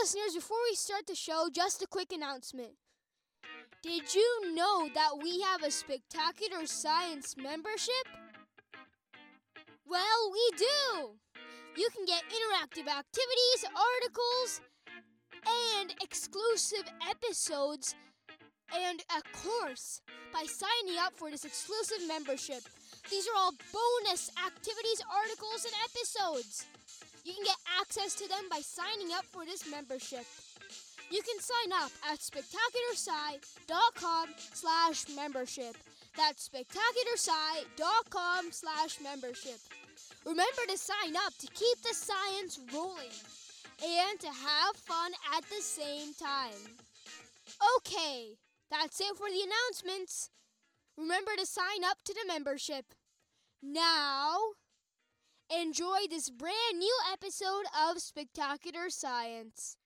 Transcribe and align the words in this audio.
listeners, 0.00 0.34
before 0.34 0.56
we 0.70 0.74
start 0.76 1.06
the 1.06 1.14
show, 1.14 1.48
just 1.52 1.82
a 1.82 1.86
quick 1.86 2.12
announcement. 2.12 2.70
Did 3.82 4.14
you 4.14 4.54
know 4.54 4.88
that 4.94 5.22
we 5.22 5.40
have 5.42 5.62
a 5.62 5.70
spectacular 5.70 6.64
science 6.66 7.34
membership? 7.36 8.06
Well, 9.86 10.32
we 10.32 10.56
do! 10.56 11.10
You 11.76 11.88
can 11.94 12.06
get 12.06 12.22
interactive 12.28 12.88
activities, 12.88 13.64
articles, 13.76 14.60
and 15.78 15.94
exclusive 16.02 16.84
episodes 17.08 17.94
and 18.74 19.02
a 19.10 19.36
course 19.36 20.00
by 20.32 20.44
signing 20.46 20.98
up 20.98 21.12
for 21.16 21.30
this 21.30 21.44
exclusive 21.44 22.06
membership. 22.06 22.62
These 23.10 23.26
are 23.28 23.36
all 23.36 23.52
bonus 23.72 24.30
activities, 24.46 25.02
articles, 25.12 25.64
and 25.64 25.74
episodes. 25.84 26.66
You 27.30 27.36
can 27.36 27.44
get 27.44 27.58
access 27.80 28.16
to 28.16 28.26
them 28.26 28.48
by 28.50 28.58
signing 28.58 29.12
up 29.14 29.24
for 29.24 29.44
this 29.44 29.70
membership. 29.70 30.26
You 31.12 31.22
can 31.22 31.38
sign 31.38 31.72
up 31.80 31.92
at 32.10 32.18
spectacularsci.com 32.18 34.30
slash 34.52 35.08
membership. 35.14 35.76
That's 36.16 36.48
spectacularsci.com 36.48 38.50
slash 38.50 39.00
membership. 39.00 39.60
Remember 40.26 40.66
to 40.70 40.76
sign 40.76 41.14
up 41.24 41.32
to 41.38 41.46
keep 41.54 41.80
the 41.82 41.94
science 41.94 42.58
rolling 42.74 43.14
and 43.80 44.18
to 44.18 44.26
have 44.26 44.74
fun 44.74 45.12
at 45.36 45.44
the 45.44 45.62
same 45.62 46.12
time. 46.14 46.74
Okay, 47.76 48.38
that's 48.72 49.00
it 49.00 49.16
for 49.16 49.30
the 49.30 49.46
announcements. 49.46 50.30
Remember 50.98 51.36
to 51.38 51.46
sign 51.46 51.84
up 51.84 52.02
to 52.06 52.12
the 52.12 52.26
membership. 52.26 52.86
Now, 53.62 54.56
enjoy 55.50 55.98
this 56.08 56.30
brand 56.30 56.78
new 56.78 56.96
episode 57.12 57.64
of 57.88 58.00
Spectacular 58.00 58.88
Science. 58.88 59.76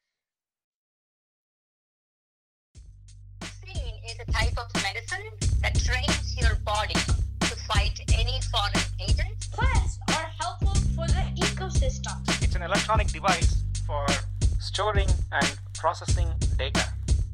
Vaccine 3.40 3.94
is 4.06 4.16
a 4.28 4.30
type 4.30 4.58
of 4.58 4.82
medicine 4.82 5.30
that 5.62 5.74
trains 5.80 6.36
your 6.36 6.54
body 6.66 6.94
to 6.94 7.56
fight 7.66 7.98
any 8.12 8.40
foreign 8.52 8.74
agent. 9.00 9.50
Plants 9.52 9.98
are 10.08 10.30
helpful 10.38 10.74
for 10.94 11.06
the 11.06 11.24
ecosystem. 11.36 12.20
It's 12.42 12.54
an 12.54 12.62
electronic 12.62 13.08
device 13.08 13.62
for 13.86 14.06
storing 14.60 15.08
and 15.32 15.58
processing 15.72 16.28
data. 16.58 16.84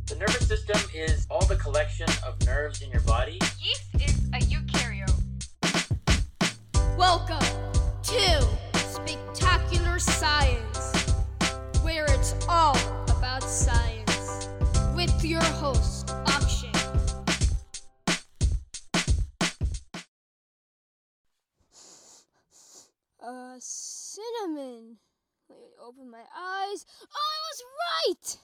The 0.07 0.17
nervous 0.17 0.47
system 0.47 0.79
is 0.95 1.27
all 1.31 1.45
the 1.47 1.57
collection 1.57 2.07
of 2.25 2.41
nerves 2.47 2.83
in 2.83 2.91
your 2.91 3.03
body. 3.03 3.41
Yeast 3.59 3.83
is 3.95 4.17
a 4.33 4.39
eukaryote. 4.39 5.17
Welcome 6.97 7.70
to 8.11 8.45
Spectacular 8.75 10.01
Science, 10.01 11.13
where 11.81 12.07
it's 12.07 12.35
all 12.49 12.77
about 13.09 13.45
science, 13.45 14.49
with 14.97 15.25
your 15.25 15.45
host, 15.45 16.13
Akshay. 16.27 16.73
Uh, 23.25 23.55
cinnamon. 23.61 24.97
Let 25.49 25.61
me 25.61 25.69
open 25.81 26.11
my 26.11 26.25
eyes. 26.37 26.85
Oh, 27.01 27.15
I 27.15 27.39
was 27.47 27.63
right! 27.79 28.39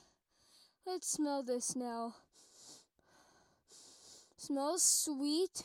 Let's 0.87 1.11
smell 1.11 1.43
this 1.43 1.75
now. 1.75 2.15
Smells 4.37 4.85
sweet 4.85 5.65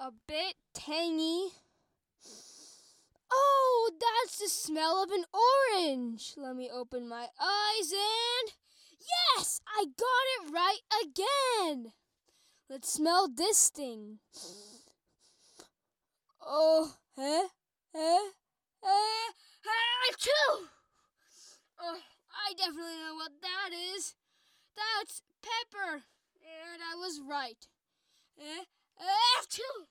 a 0.00 0.10
bit 0.26 0.54
tangy. 0.74 1.48
Oh, 3.30 3.90
that's 4.00 4.38
the 4.38 4.48
smell 4.48 5.02
of 5.02 5.10
an 5.10 5.24
orange. 5.32 6.34
Let 6.36 6.56
me 6.56 6.70
open 6.72 7.08
my 7.08 7.26
eyes 7.40 7.92
and. 7.92 8.52
Yes! 9.36 9.60
I 9.66 9.84
got 9.84 10.24
it 10.36 10.52
right 10.52 10.80
again! 11.02 11.92
Let's 12.68 12.92
smell 12.92 13.28
this 13.28 13.70
thing. 13.70 14.18
Oh, 16.40 16.94
eh? 17.18 17.46
Eh? 17.94 18.28
Eh? 18.84 19.28
Achoo! 20.10 20.66
Oh, 21.80 21.98
I 22.32 22.52
definitely 22.56 22.98
know 23.04 23.14
what 23.14 23.32
that 23.40 23.70
is. 23.94 24.14
That's 24.76 25.22
pepper. 25.42 26.02
And 26.42 26.82
I 26.82 26.94
was 26.96 27.20
right. 27.28 27.66
Eh? 28.38 28.64
Achoo! 29.40 29.86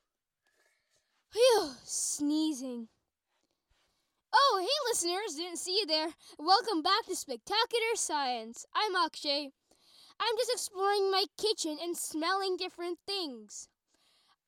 Phew, 1.37 1.69
sneezing. 1.83 2.87
Oh, 4.33 4.59
hey 4.59 4.89
listeners, 4.89 5.35
didn't 5.35 5.59
see 5.59 5.77
you 5.77 5.85
there. 5.85 6.07
Welcome 6.39 6.81
back 6.81 7.05
to 7.05 7.15
Spectacular 7.15 7.93
Science. 7.93 8.65
I'm 8.73 8.95
Akshay. 8.95 9.51
I'm 10.19 10.35
just 10.39 10.51
exploring 10.51 11.11
my 11.11 11.25
kitchen 11.37 11.77
and 11.79 11.95
smelling 11.95 12.57
different 12.57 12.97
things. 13.05 13.69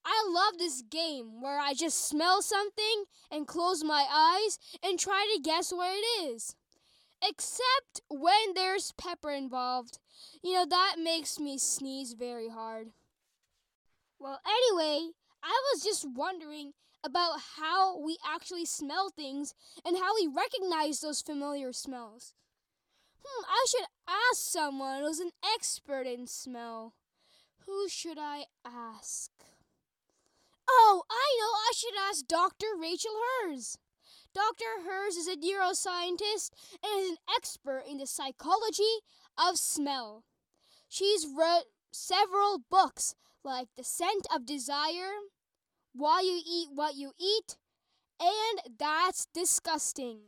I 0.04 0.28
love 0.34 0.58
this 0.58 0.82
game 0.82 1.44
where 1.44 1.60
I 1.60 1.76
just 1.76 2.10
smell 2.10 2.42
something 2.42 3.04
and 3.30 3.46
close 3.46 3.84
my 3.84 4.08
eyes 4.12 4.58
and 4.82 4.98
try 4.98 5.32
to 5.36 5.44
guess 5.44 5.72
what 5.72 5.94
it 5.94 6.26
is. 6.26 6.56
Except 7.24 8.02
when 8.10 8.56
there's 8.56 8.94
pepper 8.94 9.30
involved. 9.30 10.00
You 10.42 10.54
know, 10.54 10.66
that 10.68 10.96
makes 10.98 11.40
me 11.40 11.60
sneeze 11.60 12.14
very 12.14 12.50
hard. 12.50 12.88
Well, 14.18 14.40
anyway, 14.44 15.12
I 15.44 15.62
was 15.74 15.84
just 15.84 16.06
wondering 16.08 16.74
about 17.04 17.40
how 17.58 18.00
we 18.00 18.18
actually 18.28 18.66
smell 18.66 19.10
things 19.10 19.54
and 19.86 19.98
how 19.98 20.14
we 20.16 20.28
recognize 20.28 21.00
those 21.00 21.22
familiar 21.22 21.72
smells. 21.72 22.34
Hmm, 23.24 23.46
I 23.48 23.66
should 23.70 23.86
ask 24.08 24.52
someone 24.52 25.02
who's 25.02 25.20
an 25.20 25.32
expert 25.56 26.08
in 26.08 26.28
smell. 26.28 26.94
Who 27.66 27.88
should 27.88 28.18
I 28.18 28.46
ask? 28.66 29.32
Oh, 30.68 31.04
I 31.10 31.38
know, 31.40 31.46
I 31.46 31.72
should 31.76 31.94
ask 32.10 32.28
Dr. 32.28 32.68
Rachel 32.80 33.12
Herz. 33.44 33.78
Dr. 34.34 34.88
Herz 34.88 35.16
is 35.16 35.28
a 35.28 35.36
neuroscientist 35.36 36.52
and 36.84 37.02
is 37.02 37.12
an 37.12 37.18
expert 37.36 37.84
in 37.90 37.98
the 37.98 38.06
psychology 38.06 39.00
of 39.38 39.58
smell. 39.58 40.24
She's 40.88 41.26
wrote 41.26 41.66
several 41.92 42.62
books 42.70 43.16
like 43.44 43.68
The 43.78 43.84
Scent 43.84 44.28
of 44.34 44.46
Desire, 44.46 45.12
Why 45.94 46.22
You 46.22 46.42
Eat 46.46 46.70
What 46.74 46.96
You 46.96 47.12
Eat, 47.20 47.58
and 48.20 48.78
That's 48.78 49.28
Disgusting. 49.34 50.20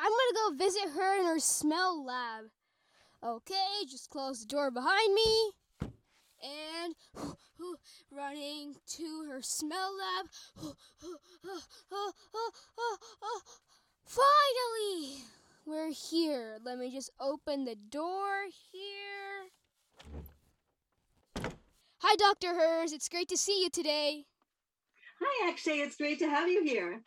I'm 0.00 0.10
gonna 0.10 0.50
go 0.50 0.64
visit 0.64 0.90
her 0.94 1.20
in 1.20 1.26
her 1.26 1.40
smell 1.40 2.04
lab. 2.04 2.44
Okay, 3.22 3.84
just 3.88 4.10
close 4.10 4.40
the 4.40 4.46
door 4.46 4.70
behind 4.70 5.14
me. 5.14 5.50
And 6.40 6.94
running 8.12 8.76
to 8.96 9.24
her 9.28 9.42
smell 9.42 9.90
lab. 9.98 10.26
Finally! 14.04 15.24
We're 15.66 15.90
here. 15.90 16.58
Let 16.64 16.78
me 16.78 16.90
just 16.90 17.10
open 17.20 17.64
the 17.64 17.74
door 17.74 18.44
here. 18.72 19.50
Hi, 22.00 22.14
Dr. 22.16 22.54
Herz. 22.54 22.92
It's 22.92 23.08
great 23.08 23.28
to 23.28 23.36
see 23.36 23.60
you 23.62 23.70
today. 23.70 24.26
Hi, 25.20 25.50
Akshay. 25.50 25.80
It's 25.80 25.96
great 25.96 26.20
to 26.20 26.28
have 26.28 26.48
you 26.48 26.62
here. 26.62 27.02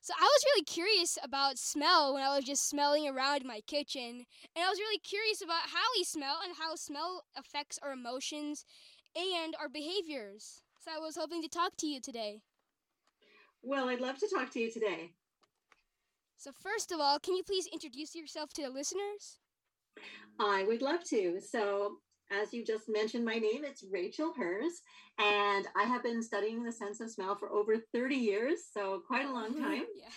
So, 0.00 0.14
I 0.18 0.22
was 0.22 0.44
really 0.46 0.64
curious 0.64 1.18
about 1.22 1.58
smell 1.58 2.14
when 2.14 2.22
I 2.22 2.34
was 2.34 2.46
just 2.46 2.66
smelling 2.68 3.06
around 3.06 3.44
my 3.44 3.60
kitchen. 3.66 4.24
And 4.56 4.64
I 4.64 4.70
was 4.70 4.78
really 4.78 4.98
curious 4.98 5.42
about 5.42 5.68
how 5.72 5.84
we 5.94 6.02
smell 6.02 6.38
and 6.42 6.54
how 6.58 6.76
smell 6.76 7.24
affects 7.36 7.78
our 7.82 7.92
emotions 7.92 8.64
and 9.14 9.54
our 9.60 9.68
behaviors. 9.68 10.62
So, 10.82 10.90
I 10.96 10.98
was 10.98 11.16
hoping 11.16 11.42
to 11.42 11.48
talk 11.48 11.76
to 11.78 11.86
you 11.86 12.00
today. 12.00 12.40
Well, 13.62 13.90
I'd 13.90 14.00
love 14.00 14.16
to 14.18 14.28
talk 14.34 14.50
to 14.52 14.60
you 14.60 14.72
today. 14.72 15.12
So, 16.38 16.52
first 16.52 16.90
of 16.90 17.00
all, 17.00 17.18
can 17.20 17.36
you 17.36 17.42
please 17.44 17.68
introduce 17.70 18.14
yourself 18.14 18.54
to 18.54 18.62
the 18.62 18.70
listeners? 18.70 19.40
I 20.40 20.64
would 20.64 20.80
love 20.80 21.04
to. 21.10 21.38
So, 21.38 21.98
as 22.32 22.52
you 22.52 22.64
just 22.64 22.88
mentioned, 22.88 23.24
my 23.24 23.36
name 23.36 23.64
it's 23.64 23.84
Rachel 23.90 24.32
Herz, 24.36 24.82
and 25.18 25.66
I 25.76 25.84
have 25.84 26.02
been 26.02 26.22
studying 26.22 26.62
the 26.62 26.72
sense 26.72 27.00
of 27.00 27.10
smell 27.10 27.36
for 27.36 27.50
over 27.50 27.76
30 27.92 28.14
years, 28.14 28.58
so 28.72 29.02
quite 29.06 29.26
a 29.26 29.32
long 29.32 29.54
time. 29.54 29.84
yeah. 29.96 30.08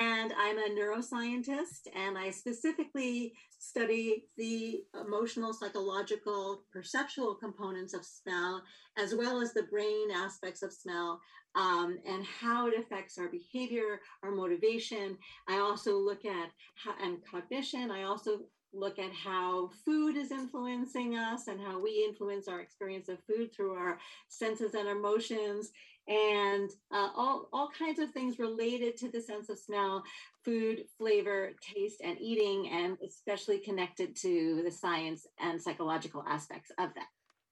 And 0.00 0.32
I'm 0.36 0.58
a 0.58 0.70
neuroscientist, 0.70 1.86
and 1.94 2.18
I 2.18 2.30
specifically 2.30 3.34
study 3.58 4.24
the 4.36 4.82
emotional, 5.00 5.52
psychological, 5.52 6.64
perceptual 6.72 7.36
components 7.36 7.94
of 7.94 8.04
smell, 8.04 8.62
as 8.96 9.14
well 9.14 9.40
as 9.40 9.52
the 9.52 9.62
brain 9.64 10.10
aspects 10.12 10.62
of 10.62 10.72
smell, 10.72 11.20
um, 11.54 11.98
and 12.06 12.24
how 12.24 12.66
it 12.66 12.74
affects 12.78 13.18
our 13.18 13.28
behavior, 13.28 14.00
our 14.24 14.32
motivation. 14.32 15.16
I 15.48 15.58
also 15.58 15.96
look 15.96 16.24
at 16.24 16.50
how, 16.74 16.94
and 17.00 17.18
cognition. 17.24 17.92
I 17.92 18.02
also 18.02 18.40
look 18.72 18.98
at 18.98 19.12
how 19.12 19.70
food 19.84 20.16
is 20.16 20.30
influencing 20.30 21.16
us 21.16 21.48
and 21.48 21.60
how 21.60 21.80
we 21.80 22.04
influence 22.08 22.48
our 22.48 22.60
experience 22.60 23.08
of 23.08 23.18
food 23.24 23.52
through 23.54 23.74
our 23.74 23.98
senses 24.28 24.74
and 24.74 24.88
emotions 24.88 25.70
and 26.08 26.70
uh, 26.90 27.08
all, 27.16 27.48
all 27.52 27.70
kinds 27.78 27.98
of 27.98 28.10
things 28.12 28.38
related 28.38 28.96
to 28.96 29.10
the 29.10 29.20
sense 29.20 29.48
of 29.50 29.58
smell 29.58 30.02
food 30.44 30.84
flavor 30.98 31.52
taste 31.60 32.00
and 32.02 32.18
eating 32.20 32.70
and 32.72 32.96
especially 33.06 33.58
connected 33.58 34.16
to 34.16 34.62
the 34.64 34.70
science 34.70 35.26
and 35.40 35.60
psychological 35.60 36.24
aspects 36.28 36.70
of 36.78 36.90
that 36.94 37.08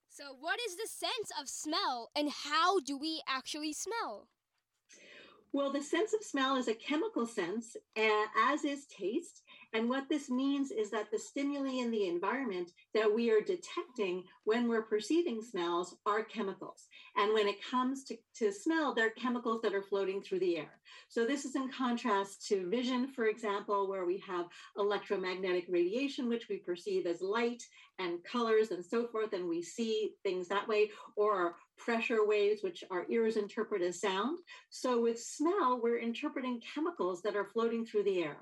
So, 0.09 0.35
what 0.39 0.59
is 0.67 0.77
the 0.77 0.89
sense 0.89 1.31
of 1.41 1.49
smell 1.49 2.11
and 2.17 2.31
how 2.31 2.81
do 2.81 2.97
we 2.97 3.23
actually 3.29 3.73
smell? 3.75 4.29
Well, 5.53 5.73
the 5.73 5.83
sense 5.83 6.13
of 6.13 6.23
smell 6.23 6.57
is 6.57 6.69
a 6.69 6.75
chemical 6.75 7.27
sense, 7.27 7.77
uh, 7.97 8.25
as 8.47 8.65
is 8.65 8.87
taste. 8.87 9.43
And 9.75 9.89
what 9.89 10.09
this 10.09 10.31
means 10.31 10.71
is 10.71 10.91
that 10.91 11.11
the 11.11 11.19
stimuli 11.19 11.83
in 11.83 11.91
the 11.91 12.09
environment 12.09 12.71
that 12.95 13.13
we 13.13 13.31
are 13.31 13.41
detecting 13.41 14.25
when 14.45 14.69
we're 14.69 14.83
perceiving 14.83 15.43
smells 15.43 15.97
are 16.07 16.25
chemicals. 16.25 16.87
And 17.17 17.35
when 17.35 17.47
it 17.49 17.57
comes 17.69 18.05
to, 18.05 18.17
to 18.39 18.53
smell, 18.53 18.95
they're 18.95 19.11
chemicals 19.11 19.61
that 19.63 19.75
are 19.75 19.83
floating 19.83 20.23
through 20.23 20.41
the 20.41 20.59
air. 20.59 20.81
So 21.09 21.27
this 21.27 21.45
is 21.45 21.57
in 21.57 21.69
contrast 21.69 22.47
to 22.49 22.69
vision, 22.71 23.09
for 23.09 23.27
example, 23.27 23.89
where 23.89 24.07
we 24.07 24.19
have 24.27 24.47
electromagnetic 24.79 25.67
radiation, 25.69 26.29
which 26.29 26.49
we 26.49 26.59
perceive 26.59 27.07
as 27.07 27.21
light 27.21 27.63
and 27.99 28.23
colors 28.25 28.71
and 28.71 28.85
so 28.85 29.07
forth, 29.09 29.33
and 29.33 29.49
we 29.49 29.63
see 29.63 30.13
things 30.23 30.49
that 30.49 30.69
way, 30.69 30.91
or 31.17 31.57
pressure 31.79 32.27
waves, 32.27 32.63
which 32.63 32.85
our 32.91 33.07
ears 33.09 33.37
interpret 33.37 33.83
as 33.83 34.01
sound. 34.01 34.39
So 34.71 35.01
with 35.01 35.21
smell, 35.21 35.81
we're 35.83 35.99
interpreting 35.99 36.61
chemicals 36.75 37.23
that 37.23 37.37
are 37.37 37.47
floating 37.53 37.87
through 37.87 38.05
the 38.05 38.23
air. 38.23 38.37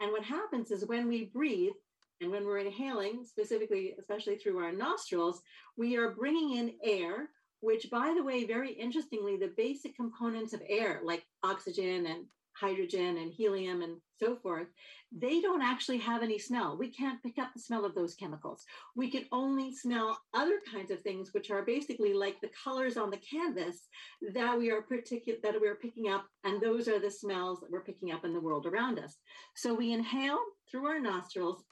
And 0.00 0.12
what 0.12 0.24
happens 0.24 0.70
is 0.70 0.86
when 0.86 1.08
we 1.08 1.26
breathe, 1.26 1.72
and 2.20 2.30
when 2.30 2.44
we're 2.44 2.58
inhaling, 2.58 3.24
specifically, 3.24 3.94
especially 3.98 4.36
through 4.36 4.58
our 4.58 4.72
nostrils, 4.72 5.42
we 5.76 5.96
are 5.96 6.14
bringing 6.14 6.56
in 6.56 6.74
air, 6.82 7.30
which, 7.60 7.90
by 7.90 8.14
the 8.16 8.22
way, 8.22 8.44
very 8.44 8.72
interestingly, 8.72 9.36
the 9.36 9.52
basic 9.56 9.96
components 9.96 10.52
of 10.52 10.62
air, 10.68 11.00
like 11.04 11.24
oxygen 11.42 12.06
and 12.06 12.26
hydrogen 12.58 13.18
and 13.18 13.32
helium 13.32 13.82
and 13.82 13.96
so 14.20 14.36
forth, 14.36 14.68
they 15.12 15.40
don't 15.40 15.62
actually 15.62 15.98
have 15.98 16.22
any 16.22 16.38
smell. 16.38 16.76
We 16.78 16.90
can't 16.90 17.22
pick 17.22 17.38
up 17.38 17.50
the 17.54 17.60
smell 17.60 17.84
of 17.84 17.94
those 17.94 18.14
chemicals. 18.14 18.64
We 18.96 19.10
can 19.10 19.24
only 19.32 19.74
smell 19.74 20.18
other 20.34 20.60
kinds 20.72 20.90
of 20.90 21.00
things, 21.02 21.30
which 21.32 21.50
are 21.50 21.64
basically 21.64 22.12
like 22.12 22.40
the 22.40 22.50
colors 22.62 22.96
on 22.96 23.10
the 23.10 23.18
canvas 23.18 23.88
that 24.34 24.58
we 24.58 24.70
are 24.70 24.82
particular 24.82 25.38
that 25.42 25.60
we 25.60 25.68
are 25.68 25.76
picking 25.76 26.08
up, 26.08 26.24
and 26.44 26.60
those 26.60 26.88
are 26.88 26.98
the 26.98 27.10
smells 27.10 27.60
that 27.60 27.70
we're 27.70 27.84
picking 27.84 28.12
up 28.12 28.24
in 28.24 28.32
the 28.32 28.40
world 28.40 28.66
around 28.66 28.98
us. 28.98 29.16
So 29.56 29.74
we 29.74 29.92
inhale 29.92 30.38
through 30.70 30.86
our 30.86 31.00
nostrils. 31.00 31.64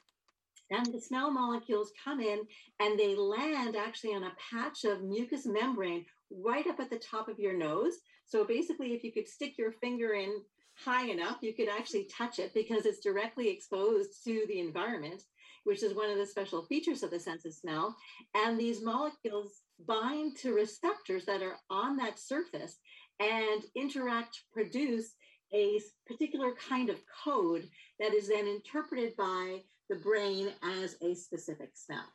And 0.71 0.85
the 0.87 1.01
smell 1.01 1.29
molecules 1.29 1.91
come 2.03 2.19
in 2.19 2.39
and 2.79 2.97
they 2.97 3.15
land 3.15 3.75
actually 3.75 4.15
on 4.15 4.23
a 4.23 4.31
patch 4.51 4.85
of 4.85 5.03
mucous 5.03 5.45
membrane 5.45 6.05
right 6.31 6.65
up 6.65 6.79
at 6.79 6.89
the 6.89 6.99
top 6.99 7.27
of 7.27 7.37
your 7.37 7.55
nose. 7.55 7.97
So 8.25 8.45
basically, 8.45 8.93
if 8.93 9.03
you 9.03 9.11
could 9.11 9.27
stick 9.27 9.57
your 9.57 9.73
finger 9.73 10.13
in 10.13 10.41
high 10.75 11.09
enough, 11.09 11.37
you 11.41 11.53
could 11.53 11.69
actually 11.69 12.05
touch 12.05 12.39
it 12.39 12.53
because 12.53 12.85
it's 12.85 12.99
directly 12.99 13.49
exposed 13.49 14.23
to 14.23 14.45
the 14.47 14.59
environment, 14.59 15.23
which 15.63 15.83
is 15.83 15.93
one 15.93 16.09
of 16.09 16.17
the 16.17 16.25
special 16.25 16.63
features 16.65 17.03
of 17.03 17.11
the 17.11 17.19
sense 17.19 17.45
of 17.45 17.53
smell. 17.53 17.95
And 18.35 18.59
these 18.59 18.81
molecules 18.81 19.61
bind 19.87 20.37
to 20.37 20.53
receptors 20.53 21.25
that 21.25 21.41
are 21.41 21.57
on 21.69 21.97
that 21.97 22.19
surface 22.19 22.77
and 23.19 23.63
interact, 23.75 24.43
produce 24.51 25.13
a 25.53 25.79
particular 26.07 26.53
kind 26.53 26.89
of 26.89 26.99
code 27.23 27.69
that 27.99 28.13
is 28.13 28.27
then 28.27 28.47
interpreted 28.47 29.15
by 29.15 29.61
the 29.89 29.95
brain 29.97 30.49
as 30.63 30.95
a 31.01 31.13
specific 31.13 31.69
smell. 31.75 32.11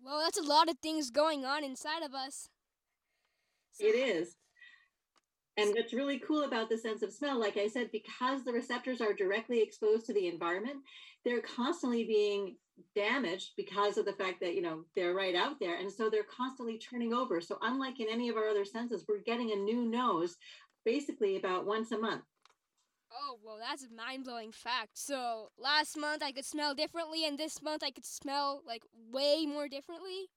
Well, 0.00 0.20
that's 0.20 0.38
a 0.38 0.42
lot 0.42 0.70
of 0.70 0.78
things 0.78 1.10
going 1.10 1.44
on 1.44 1.64
inside 1.64 2.02
of 2.04 2.14
us. 2.14 2.48
So- 3.72 3.84
It 3.84 3.94
is. 3.96 4.36
And 5.58 5.74
what's 5.74 5.92
really 5.92 6.20
cool 6.20 6.44
about 6.44 6.68
the 6.68 6.78
sense 6.78 7.02
of 7.02 7.12
smell, 7.12 7.38
like 7.38 7.56
I 7.56 7.66
said, 7.66 7.90
because 7.90 8.44
the 8.44 8.52
receptors 8.52 9.00
are 9.00 9.12
directly 9.12 9.60
exposed 9.60 10.06
to 10.06 10.14
the 10.14 10.28
environment, 10.28 10.78
they're 11.24 11.40
constantly 11.40 12.04
being 12.04 12.56
damaged 12.94 13.54
because 13.56 13.98
of 13.98 14.04
the 14.04 14.12
fact 14.12 14.40
that, 14.40 14.54
you 14.54 14.62
know, 14.62 14.84
they're 14.94 15.14
right 15.14 15.34
out 15.34 15.58
there. 15.58 15.76
And 15.76 15.90
so 15.90 16.08
they're 16.08 16.22
constantly 16.22 16.78
turning 16.78 17.12
over. 17.12 17.40
So, 17.40 17.58
unlike 17.62 17.98
in 17.98 18.06
any 18.08 18.28
of 18.28 18.36
our 18.36 18.48
other 18.48 18.64
senses, 18.64 19.04
we're 19.08 19.18
getting 19.18 19.50
a 19.50 19.56
new 19.56 19.84
nose 19.84 20.36
basically 20.84 21.36
about 21.36 21.66
once 21.66 21.90
a 21.90 21.98
month. 21.98 22.22
Oh, 23.12 23.38
well, 23.44 23.58
that's 23.58 23.84
a 23.84 23.92
mind 23.92 24.24
blowing 24.24 24.52
fact. 24.52 24.90
So, 24.94 25.48
last 25.58 25.96
month 25.96 26.22
I 26.22 26.30
could 26.30 26.44
smell 26.44 26.74
differently, 26.74 27.26
and 27.26 27.36
this 27.36 27.60
month 27.62 27.82
I 27.82 27.90
could 27.90 28.04
smell 28.04 28.62
like 28.64 28.82
way 29.10 29.44
more 29.44 29.66
differently. 29.66 30.28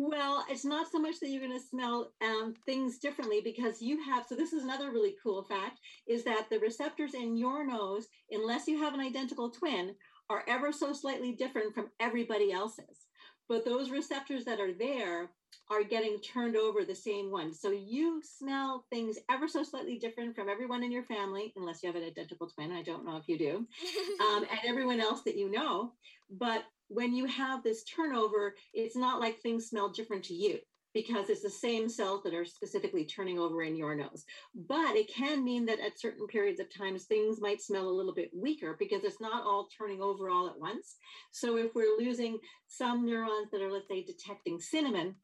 Well, 0.00 0.44
it's 0.48 0.64
not 0.64 0.90
so 0.90 1.00
much 1.00 1.18
that 1.20 1.28
you're 1.28 1.46
going 1.46 1.58
to 1.58 1.66
smell 1.66 2.12
um, 2.22 2.54
things 2.64 2.98
differently 2.98 3.40
because 3.42 3.82
you 3.82 4.00
have. 4.04 4.26
So 4.28 4.36
this 4.36 4.52
is 4.52 4.62
another 4.62 4.92
really 4.92 5.16
cool 5.20 5.42
fact: 5.42 5.80
is 6.06 6.22
that 6.24 6.46
the 6.50 6.60
receptors 6.60 7.14
in 7.14 7.36
your 7.36 7.66
nose, 7.66 8.06
unless 8.30 8.68
you 8.68 8.80
have 8.80 8.94
an 8.94 9.00
identical 9.00 9.50
twin, 9.50 9.96
are 10.30 10.44
ever 10.46 10.70
so 10.70 10.92
slightly 10.92 11.32
different 11.32 11.74
from 11.74 11.90
everybody 11.98 12.52
else's. 12.52 13.06
But 13.48 13.64
those 13.64 13.90
receptors 13.90 14.44
that 14.44 14.60
are 14.60 14.72
there 14.72 15.30
are 15.70 15.82
getting 15.82 16.18
turned 16.20 16.56
over 16.56 16.84
the 16.84 16.94
same 16.94 17.30
one. 17.30 17.52
So 17.52 17.70
you 17.70 18.22
smell 18.22 18.84
things 18.90 19.18
ever 19.30 19.48
so 19.48 19.62
slightly 19.62 19.98
different 19.98 20.36
from 20.36 20.48
everyone 20.48 20.84
in 20.84 20.92
your 20.92 21.04
family, 21.04 21.52
unless 21.56 21.82
you 21.82 21.88
have 21.88 21.96
an 21.96 22.06
identical 22.06 22.48
twin. 22.48 22.70
I 22.70 22.82
don't 22.82 23.04
know 23.04 23.16
if 23.16 23.28
you 23.28 23.38
do, 23.38 23.66
um, 24.20 24.46
and 24.48 24.60
everyone 24.64 25.00
else 25.00 25.22
that 25.22 25.36
you 25.36 25.50
know. 25.50 25.92
But 26.30 26.64
when 26.88 27.14
you 27.14 27.26
have 27.26 27.62
this 27.62 27.84
turnover, 27.84 28.54
it's 28.72 28.96
not 28.96 29.20
like 29.20 29.38
things 29.38 29.66
smell 29.68 29.90
different 29.90 30.24
to 30.24 30.34
you 30.34 30.58
because 30.94 31.28
it's 31.28 31.42
the 31.42 31.50
same 31.50 31.88
cells 31.88 32.22
that 32.24 32.34
are 32.34 32.44
specifically 32.44 33.04
turning 33.04 33.38
over 33.38 33.62
in 33.62 33.76
your 33.76 33.94
nose. 33.94 34.24
But 34.54 34.96
it 34.96 35.12
can 35.12 35.44
mean 35.44 35.66
that 35.66 35.80
at 35.80 36.00
certain 36.00 36.26
periods 36.26 36.60
of 36.60 36.74
times, 36.74 37.04
things 37.04 37.40
might 37.40 37.60
smell 37.62 37.88
a 37.88 37.90
little 37.90 38.14
bit 38.14 38.30
weaker 38.34 38.74
because 38.78 39.04
it's 39.04 39.20
not 39.20 39.44
all 39.44 39.68
turning 39.76 40.00
over 40.00 40.30
all 40.30 40.48
at 40.48 40.58
once. 40.58 40.96
So 41.30 41.56
if 41.58 41.74
we're 41.74 41.98
losing 41.98 42.38
some 42.68 43.04
neurons 43.04 43.50
that 43.52 43.62
are, 43.62 43.70
let's 43.70 43.88
say, 43.88 44.02
detecting 44.02 44.58
cinnamon, 44.60 45.14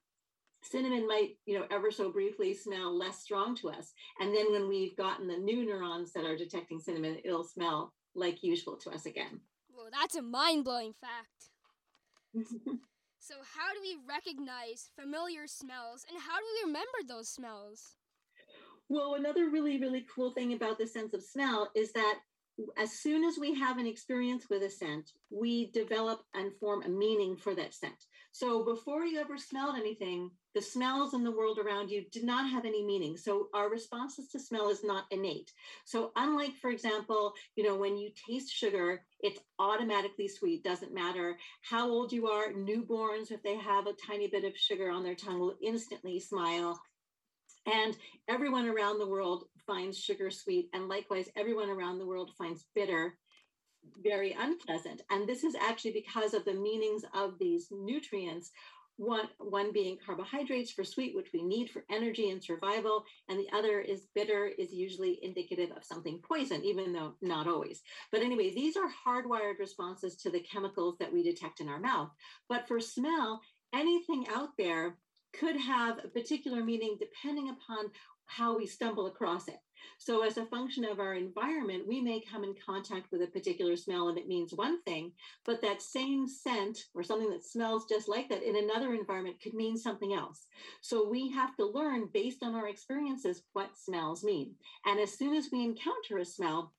cinnamon 0.62 1.06
might, 1.06 1.38
you 1.46 1.58
know, 1.58 1.66
ever 1.70 1.90
so 1.90 2.12
briefly 2.12 2.55
smell 2.55 2.96
less 2.96 3.20
strong 3.20 3.56
to 3.56 3.70
us. 3.70 3.93
And 4.20 4.34
then 4.34 4.52
when 4.52 4.69
we've 4.69 4.96
gotten 4.96 5.26
the 5.26 5.37
new 5.37 5.64
neurons 5.64 6.12
that 6.12 6.25
are 6.25 6.37
detecting 6.37 6.78
cinnamon, 6.78 7.19
it'll 7.25 7.44
smell 7.44 7.94
like 8.14 8.43
usual 8.43 8.76
to 8.76 8.90
us 8.90 9.06
again. 9.06 9.40
well, 9.75 9.88
that's 9.90 10.14
a 10.14 10.22
mind 10.22 10.64
blowing 10.64 10.93
fact. 11.00 11.54
So, 13.19 13.37
how 13.57 13.73
do 13.73 13.81
we 13.81 13.97
recognize 14.07 14.91
familiar 14.95 15.47
smells, 15.47 16.05
and 16.11 16.21
how 16.21 16.39
do 16.39 16.45
we 16.45 16.67
remember 16.67 16.99
those 17.07 17.29
smells? 17.29 17.97
Well, 18.89 19.15
another 19.15 19.49
really, 19.49 19.79
really 19.81 20.07
cool 20.15 20.33
thing 20.33 20.53
about 20.53 20.79
the 20.79 20.87
sense 20.87 21.15
of 21.15 21.23
smell 21.23 21.71
is 21.75 21.93
that 21.93 22.21
as 22.77 22.93
soon 22.93 23.25
as 23.25 23.39
we 23.39 23.55
have 23.55 23.79
an 23.79 23.87
experience 23.87 24.49
with 24.50 24.62
a 24.62 24.71
scent, 24.71 25.12
we 25.31 25.71
develop 25.71 26.21
and 26.35 26.53
form 26.61 26.83
a 26.83 26.88
meaning 26.88 27.37
for 27.37 27.55
that 27.55 27.75
scent. 27.75 28.07
So 28.35 28.64
before 28.64 29.05
you 29.05 29.21
ever 29.21 29.38
smelled 29.38 29.76
anything, 29.76 30.33
the 30.57 30.61
smells 30.61 31.14
in 31.14 31.23
the 31.23 31.31
world 31.31 31.61
around 31.61 31.88
you 31.88 32.05
did 32.11 32.25
not 32.25 32.50
have 32.50 32.64
any 32.64 32.85
meaning. 32.85 33.17
So 33.17 33.47
our 33.55 33.71
responses 33.71 34.26
to 34.31 34.41
smell 34.41 34.71
is 34.71 34.83
not 34.83 35.05
innate. 35.12 35.53
So 35.85 36.11
unlike, 36.17 36.57
for 36.61 36.71
example, 36.71 37.35
you 37.55 37.62
know, 37.62 37.76
when 37.76 37.97
you 37.97 38.11
taste 38.29 38.53
sugar, 38.53 39.05
it's 39.21 39.38
automatically 39.61 40.26
sweet, 40.26 40.64
doesn't 40.64 40.93
matter 40.93 41.37
how 41.62 41.88
old 41.88 42.12
you 42.12 42.26
are. 42.26 42.49
Newborns, 42.49 43.31
if 43.31 43.41
they 43.45 43.55
have 43.55 43.87
a 43.87 43.93
tiny 43.93 44.26
bit 44.26 44.43
of 44.43 44.57
sugar 44.57 44.91
on 44.91 45.05
their 45.05 45.14
tongue, 45.14 45.38
will 45.38 45.55
instantly 45.62 46.19
smile. 46.19 46.83
And 47.67 47.97
everyone 48.29 48.67
around 48.67 48.99
the 48.99 49.07
world 49.07 49.45
finds 49.64 49.97
sugar 49.97 50.33
sweet. 50.33 50.71
And 50.73 50.88
likewise, 50.88 51.31
everyone 51.37 51.71
around 51.71 52.00
the 52.00 52.07
world 52.07 52.33
finds 52.37 52.67
bitter 52.75 53.14
very 54.03 54.37
unpleasant. 54.38 55.03
And 55.11 55.29
this 55.29 55.45
is 55.45 55.55
actually 55.55 55.93
because 55.93 56.35
of 56.35 56.45
the 56.45 56.55
meanings 56.55 57.05
of 57.14 57.38
these 57.38 57.69
nutrients. 57.71 58.50
One, 58.97 59.29
one 59.38 59.73
being 59.73 59.99
carbohydrates 60.05 60.71
for 60.71 60.85
sweet, 60.85 61.17
which 61.17 61.33
we 61.33 61.43
need 61.43 61.69
for 61.69 61.85
energy 61.91 62.31
and 62.31 62.41
survival, 62.41 63.05
and 63.29 63.37
the 63.41 63.49
other 63.53 63.81
is 63.81 64.07
bitter, 64.14 64.47
is 64.47 64.73
usually 64.73 65.19
indicative 65.21 65.71
of 65.76 65.85
something 65.85 66.21
poison, 66.23 66.64
even 66.64 66.93
though 66.93 67.14
not 67.21 67.49
always. 67.49 67.83
But 68.12 68.23
anyway, 68.23 68.55
these 68.55 68.76
are 68.76 68.88
hardwired 69.05 69.59
responses 69.59 70.14
to 70.19 70.31
the 70.31 70.38
chemicals 70.38 70.97
that 71.00 71.12
we 71.12 71.25
detect 71.25 71.61
in 71.61 71.69
our 71.69 71.81
mouth. 71.81 72.11
But 72.49 72.69
for 72.69 72.79
smell, 72.79 73.41
anything 73.75 74.26
out 74.29 74.50
there 74.57 74.97
could 75.38 75.57
have 75.57 75.99
a 76.05 76.09
particular 76.09 76.64
meaning 76.64 76.97
depending 76.99 77.49
upon 77.50 77.91
how 78.26 78.57
we 78.57 78.67
stumble 78.67 79.07
across 79.07 79.49
it. 79.49 79.59
So, 79.99 80.23
as 80.23 80.38
a 80.38 80.47
function 80.47 80.85
of 80.85 80.99
our 80.99 81.14
environment, 81.14 81.87
we 81.87 82.00
may 82.00 82.21
come 82.21 82.43
in 82.43 82.55
contact 82.64 83.12
with 83.12 83.21
a 83.23 83.26
particular 83.26 83.76
smell 83.76 84.09
and 84.09 84.17
it 84.17 84.26
means 84.26 84.55
one 84.55 84.83
thing, 84.83 85.12
but 85.45 85.61
that 85.61 85.83
same 85.83 86.26
scent 86.26 86.87
or 86.95 87.03
something 87.03 87.31
that 87.31 87.45
smells 87.45 87.85
just 87.87 88.09
like 88.09 88.29
that 88.31 88.43
in 88.43 88.57
another 88.57 88.95
environment 88.95 89.41
could 89.43 89.53
mean 89.53 89.76
something 89.76 90.14
else. 90.14 90.47
So, 90.81 91.09
we 91.09 91.31
have 91.33 91.55
to 91.57 91.67
learn 91.67 92.09
based 92.12 92.43
on 92.43 92.55
our 92.55 92.69
experiences 92.69 93.43
what 93.53 93.76
smells 93.76 94.25
mean. 94.25 94.55
And 94.87 94.99
as 94.99 95.12
soon 95.12 95.35
as 95.35 95.50
we 95.53 95.62
encounter 95.62 96.19
a 96.19 96.25
smell, 96.25 96.73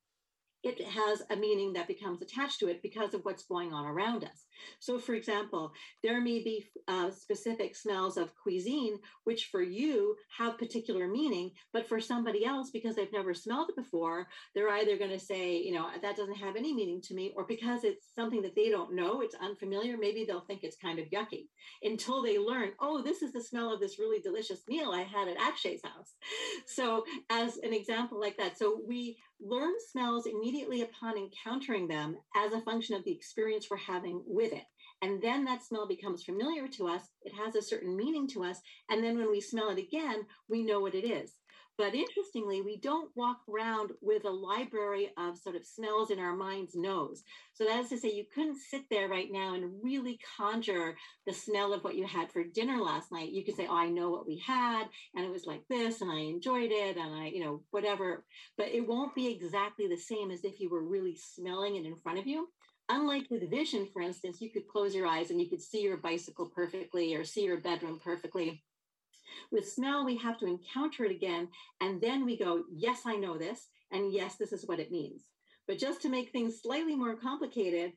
it 0.64 0.82
has 0.82 1.22
a 1.30 1.36
meaning 1.36 1.74
that 1.74 1.88
becomes 1.88 2.24
attached 2.24 2.60
to 2.60 2.68
it 2.68 2.82
because 2.82 3.14
of 3.14 3.24
what's 3.24 3.46
going 3.46 3.72
on 3.72 3.86
around 3.86 4.24
us. 4.24 4.48
So, 4.80 5.00
for 5.00 5.14
example, 5.14 5.72
there 6.04 6.22
may 6.22 6.44
be 6.44 6.68
uh, 6.88 7.12
specific 7.12 7.76
smells 7.76 8.18
of 8.18 8.36
cuisine, 8.36 9.00
which 9.24 9.46
for 9.46 9.62
you 9.62 10.16
have 10.38 10.58
particular 10.58 11.08
meaning, 11.08 11.52
but 11.74 11.88
for 11.88 12.00
somebody 12.00 12.46
else, 12.46 12.70
because 12.72 12.96
they've 12.96 13.12
never 13.12 13.34
smelled 13.34 13.70
it 13.70 13.76
before, 13.76 14.28
they're 14.54 14.70
either 14.70 14.98
going 14.98 15.12
to 15.12 15.20
say, 15.20 15.58
you 15.58 15.74
know, 15.74 15.88
that 16.02 16.16
doesn't 16.16 16.36
have 16.36 16.56
any 16.56 16.74
meaning 16.74 17.02
to 17.02 17.14
me, 17.14 17.34
or 17.36 17.46
because 17.46 17.84
it's 17.84 18.08
something 18.16 18.42
that 18.42 18.56
they 18.56 18.70
don't 18.70 18.96
know, 18.96 19.22
it's 19.22 19.36
unfamiliar, 19.36 19.98
maybe 19.98 20.26
they'll 20.26 20.42
think 20.42 20.64
it's 20.64 20.78
kind 20.78 21.00
of 21.00 21.10
yucky 21.10 21.48
until 21.84 22.22
they 22.22 22.38
learn, 22.38 22.72
oh, 22.80 23.02
this 23.02 23.22
is 23.22 23.32
the 23.34 23.44
smell 23.44 23.74
of 23.74 23.80
this 23.80 24.00
really 24.00 24.20
delicious 24.22 24.62
meal 24.68 24.92
I 24.92 25.04
had 25.04 25.28
at 25.28 25.38
Akshay's 25.38 25.82
house. 25.84 26.14
So, 26.68 27.04
as 27.30 27.58
an 27.58 27.74
example 27.74 28.20
like 28.20 28.38
that, 28.38 28.58
so 28.58 28.82
we 28.88 29.18
learn 29.42 29.74
smells 29.92 30.26
immediately 30.26 30.82
upon 30.82 31.18
encountering 31.18 31.88
them 31.88 32.18
as 32.36 32.54
a 32.54 32.62
function 32.62 32.96
of 32.96 33.04
the 33.04 33.12
experience 33.12 33.68
we're 33.70 33.78
having 33.78 34.24
with 34.26 34.45
it. 34.54 34.66
And 35.02 35.22
then 35.22 35.46
that 35.46 35.64
smell 35.64 35.88
becomes 35.88 36.24
familiar 36.24 36.68
to 36.70 36.88
us. 36.88 37.02
It 37.24 37.34
has 37.34 37.56
a 37.56 37.62
certain 37.62 37.96
meaning 37.96 38.28
to 38.30 38.44
us. 38.44 38.60
And 38.90 39.04
then 39.04 39.18
when 39.18 39.30
we 39.30 39.42
smell 39.42 39.70
it 39.70 39.78
again, 39.78 40.26
we 40.50 40.64
know 40.64 40.80
what 40.80 40.96
it 40.96 41.06
is. 41.06 41.34
But 41.78 41.94
interestingly, 41.94 42.62
we 42.62 42.78
don't 42.78 43.12
walk 43.16 43.40
around 43.50 43.92
with 44.02 44.24
a 44.24 44.30
library 44.30 45.12
of 45.18 45.38
sort 45.38 45.58
of 45.58 45.66
smells 45.66 46.10
in 46.10 46.20
our 46.20 46.34
mind's 46.34 46.74
nose. 46.74 47.24
So 47.54 47.66
that 47.66 47.82
is 47.82 47.90
to 47.90 47.98
say, 47.98 48.14
you 48.14 48.24
couldn't 48.34 48.60
sit 48.60 48.84
there 48.90 49.10
right 49.10 49.28
now 49.30 49.56
and 49.56 49.84
really 49.84 50.18
conjure 50.38 50.96
the 51.28 51.34
smell 51.34 51.74
of 51.74 51.84
what 51.84 51.96
you 51.96 52.06
had 52.06 52.32
for 52.32 52.46
dinner 52.46 52.78
last 52.78 53.12
night. 53.12 53.34
You 53.34 53.44
could 53.44 53.58
say, 53.58 53.68
Oh, 53.70 53.76
I 53.76 53.90
know 53.90 54.10
what 54.10 54.26
we 54.26 54.38
had, 54.38 54.86
and 55.16 55.26
it 55.26 55.32
was 55.32 55.46
like 55.46 55.64
this, 55.70 56.00
and 56.00 56.10
I 56.10 56.20
enjoyed 56.20 56.72
it, 56.72 56.96
and 56.96 57.14
I, 57.14 57.28
you 57.28 57.44
know, 57.44 57.62
whatever. 57.72 58.24
But 58.58 58.70
it 58.70 58.88
won't 58.88 59.14
be 59.14 59.28
exactly 59.28 59.88
the 59.88 59.98
same 59.98 60.32
as 60.32 60.46
if 60.46 60.62
you 60.62 60.70
were 60.70 60.84
really 60.84 61.18
smelling 61.18 61.76
it 61.76 61.86
in 61.86 61.98
front 61.98 62.20
of 62.20 62.26
you 62.26 62.48
unlike 62.90 63.28
with 63.30 63.50
vision, 63.50 63.88
for 63.92 64.02
instance, 64.02 64.42
you 64.42 64.50
could 64.50 64.68
close 64.68 64.94
your 64.94 65.08
eyes 65.08 65.32
and 65.32 65.40
you 65.40 65.50
could 65.50 65.62
see 65.62 65.82
your 65.82 65.98
bicycle 65.98 66.48
perfectly 66.48 67.16
or 67.16 67.24
see 67.24 67.44
your 67.44 67.60
bedroom 67.60 68.00
perfectly. 68.04 68.64
With 69.52 69.68
smell, 69.68 70.06
we 70.06 70.18
have 70.18 70.38
to 70.40 70.46
encounter 70.46 71.06
it 71.06 71.12
again. 71.12 71.48
And 71.82 72.02
then 72.02 72.26
we 72.26 72.38
go, 72.38 72.64
yes, 72.72 73.02
I 73.06 73.16
know 73.16 73.38
this. 73.38 73.68
And 73.92 74.14
yes, 74.14 74.36
this 74.36 74.52
is 74.52 74.66
what 74.68 74.80
it 74.80 74.92
means. 74.92 75.24
But 75.68 75.80
just 75.80 76.02
to 76.04 76.10
make 76.10 76.32
things 76.32 76.62
slightly 76.62 76.96
more 76.96 77.16
complicated, 77.16 77.94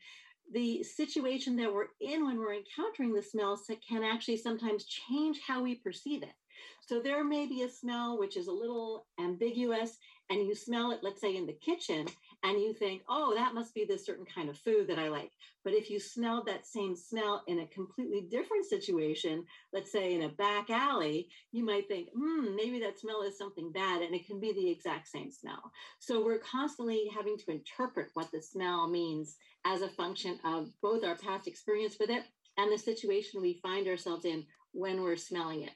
the 0.53 0.83
situation 0.83 1.57
that 1.57 1.73
we're 1.73 1.89
in 2.01 2.25
when 2.25 2.39
we're 2.39 2.55
encountering 2.55 3.13
the 3.13 3.23
smells 3.23 3.71
can 3.87 4.03
actually 4.03 4.39
sometimes 4.39 4.87
change 4.87 5.41
how 5.47 5.63
we 5.63 5.75
perceive 5.75 6.23
it. 6.23 6.33
So 6.81 7.01
there 7.01 7.23
may 7.23 7.47
be 7.47 7.63
a 7.63 7.69
smell 7.69 8.19
which 8.19 8.37
is 8.37 8.47
a 8.47 8.53
little 8.53 9.07
ambiguous, 9.21 9.99
and 10.31 10.47
you 10.47 10.55
smell 10.55 10.91
it, 10.91 11.01
let's 11.03 11.21
say, 11.21 11.37
in 11.37 11.47
the 11.47 11.53
kitchen, 11.53 12.07
and 12.45 12.61
you 12.61 12.73
think, 12.73 13.03
oh, 13.09 13.35
that 13.35 13.55
must 13.55 13.75
be 13.75 13.85
this 13.85 14.07
certain 14.07 14.25
kind 14.25 14.49
of 14.49 14.57
food 14.57 14.87
that 14.89 14.99
I 14.99 15.09
like. 15.09 15.33
But 15.65 15.73
if 15.73 15.91
you 15.91 15.99
smelled 15.99 16.47
that 16.47 16.67
same 16.67 16.95
smell 16.95 17.43
in 17.49 17.61
a 17.61 17.67
completely 17.67 18.29
different 18.31 18.65
situation, 18.65 19.45
let's 19.73 19.91
say 19.91 20.15
in 20.15 20.23
a 20.23 20.29
back 20.29 20.71
alley, 20.71 21.29
you 21.51 21.65
might 21.65 21.89
think, 21.89 22.09
hmm, 22.17 22.55
maybe 22.55 22.79
that 22.81 22.99
smell 22.99 23.23
is 23.23 23.37
something 23.37 23.73
bad, 23.73 24.03
and 24.03 24.15
it 24.15 24.27
can 24.27 24.39
be 24.39 24.53
the 24.53 24.71
exact 24.71 25.09
same 25.09 25.31
smell. 25.33 25.73
So 25.99 26.25
we're 26.25 26.39
constantly 26.39 27.11
having 27.15 27.37
to 27.39 27.51
interpret 27.51 28.11
what 28.15 28.31
the 28.31 28.41
smell 28.41 28.89
means 28.89 29.37
as 29.67 29.83
a 29.83 29.89
function 29.89 30.39
of 30.45 30.71
both 30.81 31.05
our 31.05 31.17
past 31.17 31.49
experience 31.49 31.97
with 31.99 32.11
it 32.11 32.23
and 32.57 32.73
the 32.73 32.79
situation 32.79 33.43
we 33.43 33.61
find 33.63 33.89
ourselves 33.89 34.25
in 34.25 34.45
when 34.73 35.03
we're 35.03 35.17
smelling 35.17 35.63
it. 35.63 35.73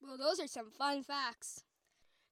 Well, 0.00 0.18
those 0.18 0.38
are 0.38 0.46
some 0.46 0.70
fun 0.70 1.02
facts. 1.02 1.65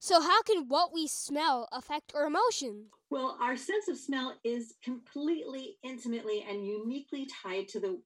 So, 0.05 0.21
how 0.21 0.43
can 0.43 0.67
what 0.67 0.93
we 0.93 1.07
smell 1.07 1.67
affect 1.71 2.13
our 2.13 2.27
emotions? 2.27 2.91
Well, 3.09 3.39
our 3.41 3.57
sense 3.57 3.87
of 3.87 3.97
smell 3.97 4.35
is 4.43 4.75
completely, 4.83 5.79
intimately, 5.81 6.45
and 6.47 6.63
uniquely 6.63 7.27
tied 7.41 7.69
to 7.69 7.79
the 7.79 7.99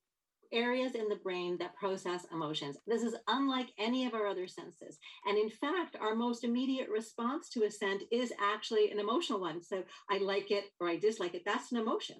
areas 0.52 0.96
in 0.96 1.08
the 1.10 1.16
brain 1.16 1.58
that 1.60 1.76
process 1.76 2.26
emotions. 2.32 2.78
This 2.88 3.04
is 3.04 3.16
unlike 3.28 3.70
any 3.78 4.06
of 4.06 4.14
our 4.14 4.28
other 4.28 4.48
senses. 4.48 4.98
And 5.26 5.38
in 5.38 5.50
fact, 5.50 5.96
our 6.00 6.16
most 6.16 6.44
immediate 6.44 6.90
response 6.90 7.50
to 7.50 7.64
a 7.64 7.72
scent 7.72 8.04
is 8.12 8.34
actually 8.42 8.92
an 8.92 9.00
emotional 9.00 9.40
one. 9.40 9.62
So 9.64 9.84
I 10.10 10.18
like 10.18 10.52
it 10.52 10.66
or 10.80 10.88
I 10.88 10.98
dislike 10.98 11.36
it. 11.36 11.44
That's 11.46 11.72
an 11.72 11.78
emotion. 11.78 12.18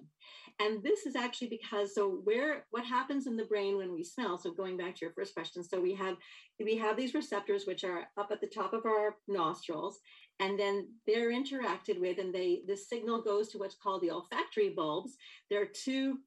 And 0.60 0.82
this 0.82 1.06
is 1.06 1.16
actually 1.16 1.48
because 1.48 1.94
so 1.94 2.20
where 2.24 2.66
what 2.70 2.84
happens 2.84 3.26
in 3.26 3.36
the 3.36 3.44
brain 3.44 3.78
when 3.78 3.92
we 3.92 4.04
smell, 4.04 4.36
so 4.36 4.52
going 4.52 4.76
back 4.76 4.94
to 4.96 5.06
your 5.06 5.14
first 5.14 5.34
question, 5.34 5.64
so 5.64 5.80
we 5.80 5.94
have 5.94 6.16
we 6.62 6.76
have 6.76 6.96
these 6.96 7.14
receptors 7.14 7.66
which 7.66 7.82
are 7.82 8.08
up 8.18 8.30
at 8.30 8.42
the 8.42 8.46
top 8.46 8.74
of 8.74 8.84
our 8.84 9.16
nostrils 9.26 10.00
and 10.40 10.58
then 10.58 10.88
they're 11.06 11.32
interacted 11.32 11.98
with 11.98 12.18
and 12.18 12.34
they 12.34 12.62
the 12.66 12.76
signal 12.76 13.22
goes 13.22 13.48
to 13.48 13.58
what's 13.58 13.76
called 13.76 14.02
the 14.02 14.10
olfactory 14.10 14.70
bulbs. 14.70 15.16
There 15.48 15.62
are 15.62 15.66
two 15.66 16.18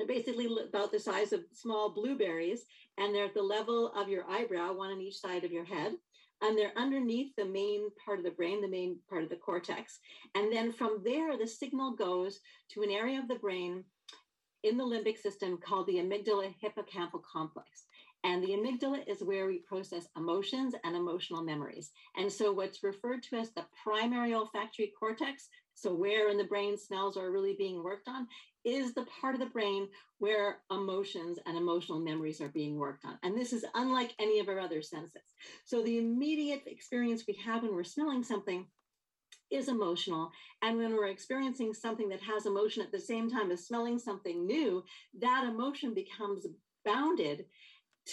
they're 0.00 0.16
basically 0.16 0.48
about 0.66 0.90
the 0.90 0.98
size 0.98 1.32
of 1.32 1.44
small 1.52 1.90
blueberries, 1.90 2.64
and 2.98 3.14
they're 3.14 3.26
at 3.26 3.34
the 3.34 3.42
level 3.42 3.92
of 3.94 4.08
your 4.08 4.24
eyebrow, 4.28 4.72
one 4.72 4.90
on 4.90 5.00
each 5.00 5.18
side 5.18 5.44
of 5.44 5.52
your 5.52 5.64
head. 5.64 5.92
And 6.42 6.56
they're 6.56 6.72
underneath 6.76 7.36
the 7.36 7.44
main 7.44 7.88
part 8.02 8.18
of 8.18 8.24
the 8.24 8.30
brain, 8.30 8.62
the 8.62 8.68
main 8.68 8.98
part 9.10 9.22
of 9.22 9.28
the 9.28 9.36
cortex. 9.36 9.98
And 10.34 10.50
then 10.50 10.72
from 10.72 11.02
there, 11.04 11.36
the 11.36 11.46
signal 11.46 11.92
goes 11.92 12.40
to 12.70 12.82
an 12.82 12.90
area 12.90 13.18
of 13.18 13.28
the 13.28 13.34
brain 13.34 13.84
in 14.62 14.78
the 14.78 14.84
limbic 14.84 15.18
system 15.18 15.58
called 15.58 15.86
the 15.86 15.96
amygdala 15.96 16.54
hippocampal 16.62 17.22
complex. 17.30 17.84
And 18.24 18.42
the 18.42 18.50
amygdala 18.50 19.06
is 19.06 19.22
where 19.22 19.46
we 19.46 19.58
process 19.58 20.06
emotions 20.16 20.74
and 20.84 20.94
emotional 20.94 21.42
memories. 21.42 21.90
And 22.16 22.30
so, 22.30 22.52
what's 22.52 22.82
referred 22.82 23.22
to 23.24 23.36
as 23.36 23.50
the 23.52 23.64
primary 23.82 24.34
olfactory 24.34 24.92
cortex, 24.98 25.48
so 25.80 25.94
where 25.94 26.28
in 26.28 26.36
the 26.36 26.44
brain 26.44 26.76
smells 26.76 27.16
are 27.16 27.30
really 27.30 27.54
being 27.56 27.82
worked 27.82 28.06
on, 28.06 28.26
is 28.64 28.92
the 28.92 29.06
part 29.20 29.34
of 29.34 29.40
the 29.40 29.46
brain 29.46 29.88
where 30.18 30.58
emotions 30.70 31.38
and 31.46 31.56
emotional 31.56 31.98
memories 31.98 32.40
are 32.42 32.48
being 32.48 32.76
worked 32.76 33.06
on. 33.06 33.18
And 33.22 33.36
this 33.36 33.54
is 33.54 33.64
unlike 33.74 34.12
any 34.18 34.40
of 34.40 34.48
our 34.48 34.60
other 34.60 34.82
senses. 34.82 35.22
So 35.64 35.82
the 35.82 35.98
immediate 35.98 36.64
experience 36.66 37.24
we 37.26 37.38
have 37.44 37.62
when 37.62 37.74
we're 37.74 37.84
smelling 37.84 38.22
something 38.22 38.66
is 39.50 39.68
emotional. 39.68 40.30
And 40.60 40.76
when 40.76 40.92
we're 40.92 41.08
experiencing 41.08 41.72
something 41.72 42.10
that 42.10 42.20
has 42.20 42.44
emotion 42.44 42.82
at 42.82 42.92
the 42.92 43.00
same 43.00 43.30
time 43.30 43.50
as 43.50 43.66
smelling 43.66 43.98
something 43.98 44.46
new, 44.46 44.84
that 45.18 45.48
emotion 45.48 45.94
becomes 45.94 46.46
bounded 46.84 47.46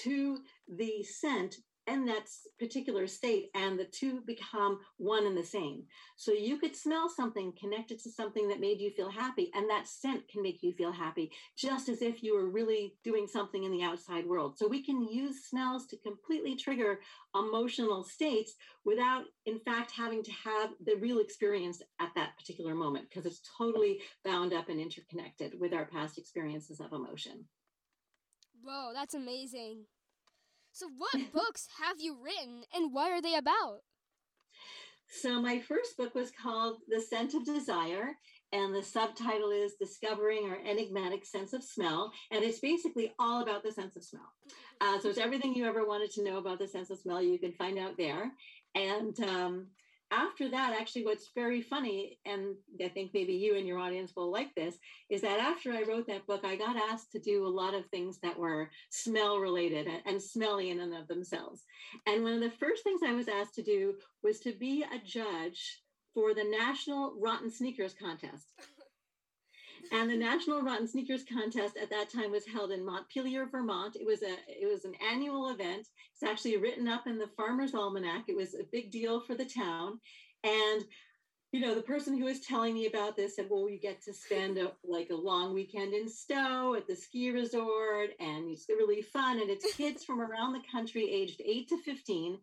to 0.04 0.38
the 0.68 1.04
scent 1.04 1.58
in 1.88 2.06
that 2.06 2.28
particular 2.60 3.08
state 3.08 3.50
and 3.56 3.80
the 3.80 3.86
two 3.86 4.22
become 4.28 4.80
one 4.98 5.26
and 5.26 5.38
the 5.38 5.44
same. 5.44 5.84
So 6.18 6.32
you 6.32 6.58
could 6.58 6.76
smell 6.76 7.10
something 7.10 7.54
connected 7.60 8.00
to 8.04 8.12
something 8.12 8.48
that 8.50 8.60
made 8.60 8.80
you 8.80 8.92
feel 8.92 9.10
happy, 9.10 9.50
and 9.54 9.70
that 9.70 9.88
scent 9.88 10.28
can 10.28 10.42
make 10.42 10.62
you 10.62 10.74
feel 10.74 10.92
happy, 10.92 11.32
just 11.58 11.90
as 11.90 12.02
if 12.02 12.22
you 12.22 12.36
were 12.36 12.50
really 12.50 12.96
doing 13.04 13.28
something 13.28 13.64
in 13.64 13.72
the 13.72 13.84
outside 13.84 14.28
world. 14.28 14.58
So 14.58 14.68
we 14.68 14.84
can 14.84 15.02
use 15.02 15.46
smells 15.46 15.88
to 15.88 15.98
completely 15.98 16.56
trigger 16.56 17.00
emotional 17.36 18.04
states 18.04 18.56
without, 18.84 19.24
in 19.46 19.60
fact, 19.60 19.92
having 19.92 20.24
to 20.24 20.32
have 20.32 20.72
the 20.86 20.96
real 20.96 21.20
experience 21.20 21.82
at 22.00 22.10
that 22.16 22.38
particular 22.38 22.76
moment, 22.76 23.08
because 23.10 23.26
it's 23.26 23.42
totally 23.58 24.02
bound 24.26 24.54
up 24.54 24.70
and 24.70 24.80
interconnected 24.80 25.60
with 25.60 25.74
our 25.74 25.86
past 25.86 26.18
experiences 26.18 26.80
of 26.80 26.94
emotion. 26.94 27.46
Whoa, 28.62 28.92
that's 28.94 29.14
amazing. 29.14 29.86
So, 30.78 30.90
what 30.96 31.34
books 31.34 31.68
have 31.82 31.96
you 32.00 32.16
written 32.24 32.62
and 32.72 32.94
what 32.94 33.12
are 33.12 33.20
they 33.20 33.34
about? 33.34 33.80
So, 35.10 35.42
my 35.42 35.60
first 35.60 35.98
book 35.98 36.14
was 36.14 36.30
called 36.40 36.78
The 36.88 37.02
Scent 37.02 37.34
of 37.34 37.44
Desire, 37.44 38.16
and 38.54 38.76
the 38.76 38.84
subtitle 38.84 39.50
is 39.50 39.74
Discovering 39.82 40.48
Our 40.48 40.60
Enigmatic 40.64 41.26
Sense 41.26 41.54
of 41.54 41.64
Smell. 41.64 42.12
And 42.30 42.44
it's 42.44 42.60
basically 42.60 43.12
all 43.18 43.42
about 43.42 43.64
the 43.64 43.72
sense 43.72 43.96
of 43.96 44.04
smell. 44.04 44.32
Uh, 44.80 45.00
so, 45.00 45.10
it's 45.10 45.18
everything 45.18 45.56
you 45.56 45.66
ever 45.66 45.84
wanted 45.84 46.12
to 46.12 46.24
know 46.24 46.38
about 46.38 46.60
the 46.60 46.68
sense 46.68 46.92
of 46.92 47.00
smell, 47.00 47.24
you 47.24 47.40
can 47.40 47.54
find 47.54 47.80
out 47.80 47.98
there. 47.98 48.32
And 48.76 49.20
um, 49.22 49.68
after 50.12 50.50
that, 50.50 50.76
actually, 50.80 51.06
what's 51.06 51.32
very 51.36 51.62
funny, 51.62 52.18
and 52.26 52.56
I 52.84 52.88
think 52.88 53.12
maybe 53.14 53.34
you 53.34 53.56
and 53.56 53.68
your 53.68 53.80
audience 53.80 54.14
will 54.16 54.32
like 54.32 54.56
this, 54.56 54.76
is 55.10 55.22
that 55.22 55.40
after 55.40 55.72
I 55.72 55.84
wrote 55.84 56.08
that 56.08 56.26
book, 56.26 56.46
I 56.46 56.56
got 56.56 56.78
asked 56.78 57.12
to 57.12 57.20
do 57.20 57.46
a 57.46 57.50
lot 57.50 57.74
of 57.74 57.86
things 57.88 58.20
that 58.24 58.38
were 58.38 58.70
smell 58.90 59.40
related 59.40 59.88
and, 60.06 60.22
smelly 60.22 60.70
in 60.70 60.80
and 60.80 60.94
of 60.94 61.08
themselves. 61.08 61.64
And 62.06 62.24
one 62.24 62.34
of 62.34 62.40
the 62.40 62.52
first 62.52 62.84
things 62.84 63.02
I 63.06 63.14
was 63.14 63.28
asked 63.28 63.56
to 63.56 63.64
do 63.64 63.96
was 64.24 64.40
to 64.42 64.54
be 64.54 64.84
a 64.84 65.06
judge 65.06 65.82
for 66.14 66.34
the 66.34 66.44
National 66.44 67.14
Rotten 67.20 67.52
Sneakers 67.52 67.94
Contest. 67.94 68.46
And 69.92 70.10
the 70.10 70.18
National 70.18 70.62
Rotten 70.62 70.88
Sneakers 70.88 71.24
Contest 71.24 71.78
at 71.82 71.90
that 71.90 72.10
time 72.10 72.32
was 72.32 72.46
held 72.46 72.72
in 72.72 72.86
Montpelier, 72.86 73.48
Vermont. 73.48 73.96
It 73.96 74.06
was 74.06 74.22
a 74.22 74.36
it 74.48 74.72
was 74.72 74.86
an 74.86 74.94
annual 75.12 75.50
event. 75.50 75.88
It's 76.14 76.24
actually 76.24 76.58
written 76.58 76.88
up 76.88 77.08
in 77.08 77.18
the 77.18 77.30
Farmer's 77.38 77.74
Almanac. 77.74 78.26
It 78.28 78.36
was 78.36 78.54
a 78.54 78.68
big 78.72 78.92
deal 78.92 79.22
for 79.22 79.36
the 79.36 79.46
town, 79.46 80.00
and 80.44 80.84
you 81.52 81.62
know 81.62 81.76
the 81.76 81.82
person 81.82 82.18
who 82.18 82.26
was 82.26 82.42
telling 82.42 82.74
me 82.74 82.88
about 82.88 83.16
this 83.16 83.36
said, 83.36 83.48
"Well, 83.50 83.70
you 83.70 83.80
get 83.80 84.02
to 84.04 84.14
spend 84.14 84.58
a, 84.58 84.72
like 84.84 85.10
a 85.10 85.16
long 85.16 85.54
weekend 85.54 85.94
in 85.94 86.10
Stowe 86.10 86.76
at 86.76 86.88
the 86.88 86.96
ski 86.96 87.32
resort, 87.32 88.12
and 88.20 88.50
it's 88.50 88.68
really 88.70 89.02
fun. 89.02 89.40
And 89.40 89.50
it's 89.50 89.76
kids 89.76 90.04
from 90.04 90.22
around 90.22 90.54
the 90.54 90.64
country, 90.72 91.10
aged 91.10 91.42
eight 91.44 91.70
to 91.70 91.78
fifteen." 91.78 92.40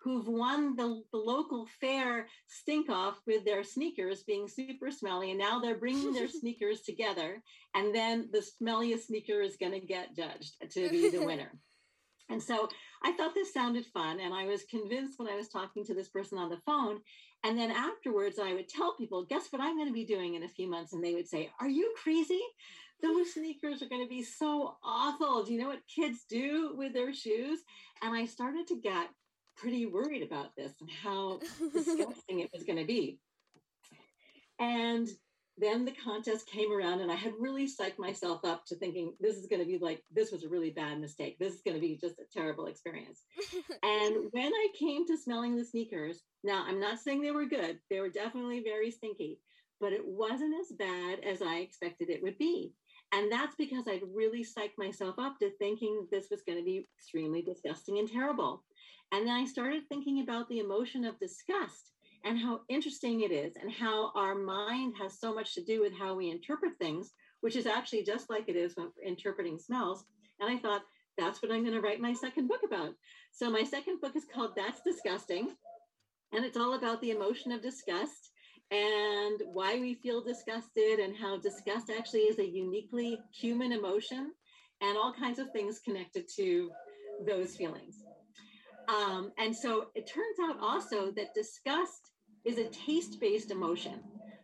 Who've 0.00 0.28
won 0.28 0.76
the, 0.76 1.02
the 1.12 1.18
local 1.18 1.66
fair 1.80 2.26
stink 2.46 2.88
off 2.88 3.20
with 3.26 3.44
their 3.44 3.64
sneakers 3.64 4.22
being 4.22 4.48
super 4.48 4.90
smelly. 4.90 5.30
And 5.30 5.38
now 5.38 5.58
they're 5.58 5.78
bringing 5.78 6.12
their 6.12 6.28
sneakers 6.40 6.82
together. 6.82 7.42
And 7.74 7.94
then 7.94 8.28
the 8.32 8.44
smelliest 8.62 9.06
sneaker 9.06 9.40
is 9.40 9.56
going 9.56 9.72
to 9.72 9.80
get 9.80 10.16
judged 10.16 10.54
to 10.72 10.88
be 10.88 11.10
the 11.10 11.18
winner. 11.26 11.52
And 12.30 12.42
so 12.42 12.68
I 13.02 13.12
thought 13.12 13.34
this 13.34 13.52
sounded 13.52 13.86
fun. 13.86 14.20
And 14.20 14.32
I 14.32 14.44
was 14.44 14.64
convinced 14.64 15.18
when 15.18 15.28
I 15.28 15.36
was 15.36 15.48
talking 15.48 15.84
to 15.86 15.94
this 15.94 16.08
person 16.08 16.38
on 16.38 16.50
the 16.50 16.60
phone. 16.64 17.00
And 17.44 17.58
then 17.58 17.70
afterwards, 17.70 18.38
I 18.38 18.54
would 18.54 18.68
tell 18.68 18.96
people, 18.96 19.24
guess 19.24 19.46
what 19.50 19.62
I'm 19.62 19.76
going 19.76 19.88
to 19.88 19.94
be 19.94 20.04
doing 20.04 20.34
in 20.34 20.42
a 20.42 20.48
few 20.48 20.68
months? 20.68 20.92
And 20.92 21.02
they 21.02 21.14
would 21.14 21.28
say, 21.28 21.50
Are 21.60 21.68
you 21.68 21.94
crazy? 22.02 22.40
Those 23.00 23.32
sneakers 23.34 23.80
are 23.80 23.88
going 23.88 24.04
to 24.04 24.08
be 24.08 24.24
so 24.24 24.76
awful. 24.82 25.44
Do 25.44 25.52
you 25.52 25.60
know 25.60 25.68
what 25.68 25.86
kids 25.86 26.24
do 26.28 26.74
with 26.76 26.92
their 26.92 27.14
shoes? 27.14 27.60
And 28.02 28.12
I 28.12 28.26
started 28.26 28.66
to 28.68 28.80
get 28.80 29.08
pretty 29.60 29.86
worried 29.86 30.22
about 30.22 30.54
this 30.56 30.72
and 30.80 30.90
how 30.90 31.40
disgusting 31.72 32.40
it 32.40 32.50
was 32.52 32.64
going 32.64 32.78
to 32.78 32.84
be. 32.84 33.18
And 34.58 35.08
then 35.60 35.84
the 35.84 35.94
contest 36.04 36.48
came 36.48 36.72
around 36.72 37.00
and 37.00 37.10
I 37.10 37.16
had 37.16 37.32
really 37.38 37.66
psyched 37.66 37.98
myself 37.98 38.44
up 38.44 38.64
to 38.66 38.76
thinking 38.76 39.14
this 39.20 39.36
is 39.36 39.46
going 39.46 39.60
to 39.60 39.66
be 39.66 39.78
like, 39.78 40.02
this 40.12 40.30
was 40.30 40.44
a 40.44 40.48
really 40.48 40.70
bad 40.70 41.00
mistake. 41.00 41.36
This 41.38 41.54
is 41.54 41.62
going 41.62 41.74
to 41.74 41.80
be 41.80 41.98
just 42.00 42.18
a 42.20 42.24
terrible 42.32 42.66
experience. 42.66 43.22
and 43.82 44.26
when 44.30 44.52
I 44.52 44.68
came 44.78 45.06
to 45.06 45.16
smelling 45.16 45.56
the 45.56 45.64
sneakers, 45.64 46.20
now 46.44 46.64
I'm 46.66 46.80
not 46.80 47.00
saying 47.00 47.22
they 47.22 47.32
were 47.32 47.46
good, 47.46 47.78
they 47.90 48.00
were 48.00 48.08
definitely 48.08 48.62
very 48.62 48.90
stinky, 48.90 49.40
but 49.80 49.92
it 49.92 50.06
wasn't 50.06 50.54
as 50.60 50.76
bad 50.76 51.20
as 51.24 51.42
I 51.42 51.56
expected 51.56 52.08
it 52.08 52.22
would 52.22 52.38
be. 52.38 52.72
And 53.12 53.32
that's 53.32 53.56
because 53.56 53.88
I'd 53.88 54.02
really 54.14 54.44
psyched 54.44 54.76
myself 54.76 55.18
up 55.18 55.38
to 55.38 55.50
thinking 55.58 56.06
this 56.10 56.28
was 56.30 56.42
going 56.42 56.58
to 56.58 56.64
be 56.64 56.86
extremely 56.98 57.42
disgusting 57.42 57.98
and 57.98 58.10
terrible. 58.10 58.62
And 59.12 59.26
then 59.26 59.34
I 59.34 59.46
started 59.46 59.84
thinking 59.88 60.20
about 60.20 60.48
the 60.48 60.58
emotion 60.58 61.04
of 61.04 61.18
disgust 61.18 61.92
and 62.24 62.38
how 62.38 62.60
interesting 62.68 63.22
it 63.22 63.30
is, 63.30 63.54
and 63.56 63.70
how 63.70 64.10
our 64.14 64.34
mind 64.34 64.94
has 65.00 65.18
so 65.18 65.32
much 65.32 65.54
to 65.54 65.64
do 65.64 65.80
with 65.80 65.92
how 65.96 66.14
we 66.14 66.30
interpret 66.30 66.72
things, 66.78 67.12
which 67.40 67.54
is 67.54 67.66
actually 67.66 68.02
just 68.02 68.28
like 68.28 68.48
it 68.48 68.56
is 68.56 68.76
when 68.76 68.90
interpreting 69.06 69.58
smells. 69.58 70.04
And 70.40 70.50
I 70.50 70.60
thought, 70.60 70.82
that's 71.16 71.40
what 71.40 71.52
I'm 71.52 71.62
going 71.62 71.74
to 71.74 71.80
write 71.80 72.00
my 72.00 72.12
second 72.12 72.48
book 72.48 72.60
about. 72.64 72.94
So, 73.32 73.50
my 73.50 73.62
second 73.62 74.00
book 74.00 74.16
is 74.16 74.24
called 74.32 74.52
That's 74.56 74.80
Disgusting. 74.82 75.50
And 76.32 76.44
it's 76.44 76.56
all 76.56 76.74
about 76.74 77.00
the 77.00 77.10
emotion 77.10 77.52
of 77.52 77.62
disgust 77.62 78.30
and 78.70 79.40
why 79.52 79.78
we 79.78 79.94
feel 79.94 80.22
disgusted, 80.22 80.98
and 81.00 81.16
how 81.16 81.38
disgust 81.38 81.90
actually 81.90 82.22
is 82.22 82.38
a 82.38 82.46
uniquely 82.46 83.18
human 83.32 83.72
emotion, 83.72 84.32
and 84.80 84.96
all 84.96 85.12
kinds 85.12 85.38
of 85.38 85.50
things 85.52 85.80
connected 85.84 86.24
to 86.36 86.70
those 87.26 87.56
feelings. 87.56 88.04
Um, 88.88 89.32
and 89.38 89.54
so 89.54 89.86
it 89.94 90.06
turns 90.06 90.36
out 90.42 90.58
also 90.60 91.10
that 91.12 91.34
disgust 91.34 92.12
is 92.44 92.58
a 92.58 92.68
taste 92.68 93.20
based 93.20 93.50
emotion. 93.50 94.00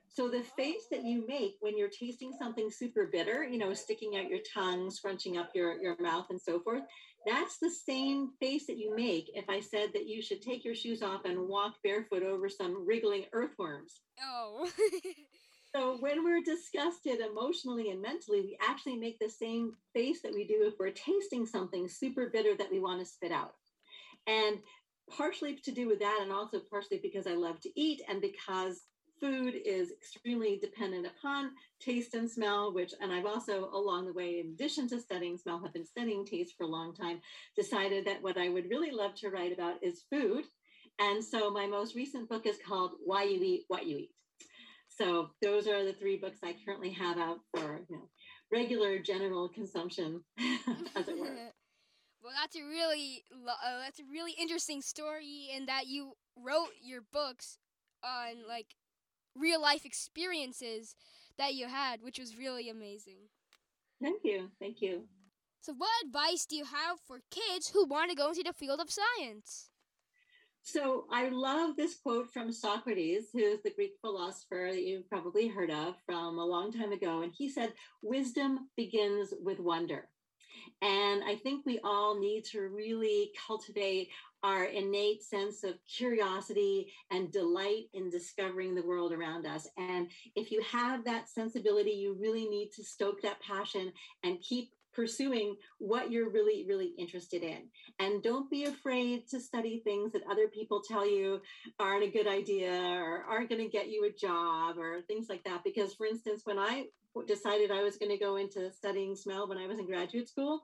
So 0.09 0.29
the 0.29 0.43
face 0.57 0.87
that 0.93 1.05
you 1.05 1.25
make 1.27 1.57
when 1.61 1.77
you're 1.77 1.89
tasting 1.89 2.33
something 2.39 2.71
super 2.71 3.09
bitter, 3.11 3.43
you 3.43 3.59
know, 3.59 3.73
sticking 3.73 4.17
out 4.17 4.29
your 4.29 4.41
tongue, 4.55 4.91
scrunching 4.91 5.39
up 5.39 5.51
your, 5.55 5.81
your 5.83 5.97
mouth, 6.01 6.27
and 6.31 6.41
so 6.41 6.61
forth, 6.61 6.83
that's 7.27 7.59
the 7.59 7.71
same 7.71 8.31
face 8.41 8.67
that 8.67 8.79
you 8.79 8.95
make 8.95 9.31
if 9.35 9.49
I 9.49 9.61
said 9.61 9.91
that 9.95 10.07
you 10.07 10.23
should 10.23 10.43
take 10.43 10.65
your 10.65 10.75
shoes 10.75 11.03
off 11.03 11.25
and 11.25 11.49
walk 11.49 11.75
barefoot 11.83 12.23
over 12.23 12.49
some 12.49 12.87
wriggling 12.87 13.25
earthworms. 13.33 14.01
Oh. 14.23 14.69
so 15.75 15.97
when 16.01 16.25
we're 16.25 16.43
disgusted 16.43 17.21
emotionally 17.21 17.91
and 17.91 18.03
mentally, 18.03 18.41
we 18.41 18.59
actually 18.67 18.97
make 18.97 19.19
the 19.19 19.29
same 19.29 19.73
face 19.95 20.21
that 20.23 20.35
we 20.35 20.47
do 20.47 20.65
if 20.67 20.75
we're 20.79 20.91
tasting 20.91 21.47
something 21.47 21.89
super 21.89 22.31
bitter 22.31 22.57
that 22.57 22.71
we 22.71 22.81
want 22.81 23.01
to 23.01 23.07
spit 23.07 23.33
out. 23.33 23.55
And 24.27 24.59
partially 25.11 25.57
to 25.57 25.73
do 25.73 25.87
with 25.87 26.01
that, 26.01 26.21
and 26.23 26.33
also 26.33 26.61
partially 26.71 27.01
because 27.03 27.27
I 27.27 27.35
love 27.35 27.61
to 27.61 27.71
eat 27.81 28.03
and 28.09 28.21
because 28.21 28.83
food 29.21 29.55
is 29.65 29.91
extremely 29.91 30.59
dependent 30.59 31.07
upon 31.07 31.53
taste 31.81 32.15
and 32.15 32.31
smell, 32.31 32.73
which, 32.73 32.93
and 33.01 33.13
I've 33.13 33.27
also 33.27 33.71
along 33.73 34.07
the 34.07 34.13
way, 34.13 34.41
in 34.41 34.49
addition 34.49 34.89
to 34.89 35.01
studying 35.01 35.39
smell, 35.39 35.61
have 35.63 35.73
been 35.73 35.87
studying 35.87 36.25
taste 36.25 36.55
for 36.57 36.65
a 36.65 36.69
long 36.69 36.95
time, 36.95 37.21
decided 37.57 38.07
that 38.07 38.23
what 38.23 38.39
I 38.39 38.49
would 38.49 38.71
really 38.71 38.91
love 38.91 39.15
to 39.17 39.31
write 39.31 39.53
about 39.53 39.83
is 39.83 40.05
food. 40.11 40.45
And 40.99 41.25
so 41.25 41.51
my 41.51 41.67
most 41.67 41.95
recent 41.95 42.29
book 42.29 42.47
is 42.47 42.59
called 42.67 42.93
Why 43.05 43.25
You 43.25 43.43
Eat 43.43 43.65
What 43.69 43.87
You 43.87 43.99
Eat. 43.99 44.11
So 44.89 45.31
those 45.43 45.67
are 45.67 45.85
the 45.85 45.93
three 45.93 46.17
books 46.17 46.39
I 46.45 46.55
currently 46.65 46.91
have 46.91 47.19
out 47.19 47.39
for 47.53 47.81
you 47.89 47.97
know, 47.97 48.09
regular 48.53 48.99
general 49.01 49.49
consumption, 49.49 50.23
as 50.97 51.09
it 51.09 51.19
were. 51.19 51.37
Well, 52.23 52.33
that's 52.41 52.57
a 52.57 52.65
really 52.65 53.23
uh, 53.31 53.81
that's 53.83 54.01
a 54.01 54.05
really 54.11 54.33
interesting 54.41 54.81
story 54.81 55.51
in 55.55 55.67
that 55.67 55.89
you 55.89 56.15
wrote 56.43 56.71
your 56.83 57.03
books 57.13 57.59
on 58.03 58.49
like 58.49 58.69
real 59.37 59.61
life 59.61 59.85
experiences 59.85 60.95
that 61.39 61.55
you 61.55 61.69
had, 61.69 62.03
which 62.03 62.19
was 62.19 62.37
really 62.37 62.69
amazing. 62.69 63.29
Thank 64.03 64.23
you. 64.25 64.51
Thank 64.61 64.81
you. 64.81 65.05
So, 65.61 65.73
what 65.73 65.91
advice 66.05 66.45
do 66.45 66.57
you 66.57 66.65
have 66.65 66.99
for 67.07 67.21
kids 67.31 67.69
who 67.69 67.87
want 67.87 68.11
to 68.11 68.17
go 68.17 68.29
into 68.29 68.43
the 68.43 68.53
field 68.53 68.81
of 68.81 68.91
science? 68.91 69.71
So, 70.63 71.07
I 71.11 71.29
love 71.31 71.77
this 71.77 71.97
quote 71.97 72.31
from 72.33 72.53
Socrates, 72.53 73.29
who 73.33 73.39
is 73.39 73.63
the 73.63 73.73
Greek 73.75 73.93
philosopher 74.01 74.69
that 74.71 74.83
you've 74.83 75.09
probably 75.09 75.49
heard 75.49 75.71
of 75.71 75.95
from 76.05 76.39
a 76.39 76.45
long 76.45 76.73
time 76.73 76.93
ago. 76.93 77.23
And 77.23 77.33
he 77.37 77.49
said, 77.49 77.73
Wisdom 78.03 78.69
begins 78.77 79.33
with 79.43 79.59
wonder. 79.59 80.09
And 80.83 81.23
I 81.25 81.37
think 81.37 81.65
we 81.65 81.81
all 81.83 82.19
need 82.19 82.45
to 82.53 82.61
really 82.69 83.31
cultivate 83.47 84.09
our 84.45 84.65
innate 84.65 85.23
sense 85.23 85.65
of 85.65 85.75
curiosity 85.87 86.93
and 87.11 87.33
delight 87.33 87.85
in 87.95 88.11
discovering 88.11 88.75
the 88.75 88.87
world 88.87 89.11
around 89.11 89.47
us. 89.47 89.67
And 89.79 90.09
if 90.37 90.53
you 90.53 90.63
have 90.71 91.03
that 91.07 91.31
sensibility, 91.31 91.93
you 91.93 92.15
really 92.21 92.47
need 92.47 92.71
to 92.77 92.85
stoke 92.85 93.23
that 93.23 93.41
passion 93.41 93.91
and 94.23 94.39
keep 94.43 94.71
pursuing 94.93 95.57
what 95.79 96.13
you're 96.13 96.31
really, 96.31 96.67
really 96.69 96.93
interested 96.99 97.43
in. 97.43 97.63
And 97.99 98.23
don't 98.23 98.51
be 98.51 98.65
afraid 98.65 99.27
to 99.29 99.41
study 99.41 99.81
things 99.83 100.13
that 100.13 100.23
other 100.31 100.47
people 100.49 100.83
tell 100.87 101.09
you 101.09 101.41
aren't 101.81 102.05
a 102.05 102.11
good 102.11 102.29
idea 102.29 102.71
or 102.71 103.25
aren't 103.29 103.49
going 103.49 103.63
to 103.63 103.69
get 103.69 103.89
you 103.89 104.05
a 104.05 104.13
job 104.13 104.77
or 104.79 105.01
things 105.03 105.27
like 105.29 105.43
that. 105.45 105.65
Because, 105.65 105.95
for 105.95 106.07
instance, 106.07 106.43
when 106.45 106.59
I 106.59 106.85
decided 107.27 107.71
I 107.71 107.83
was 107.83 107.97
going 107.97 108.11
to 108.11 108.23
go 108.23 108.37
into 108.37 108.73
studying 108.73 109.15
smell 109.15 109.49
when 109.49 109.59
I 109.59 109.67
was 109.67 109.79
in 109.79 109.87
graduate 109.87 110.29
school, 110.29 110.63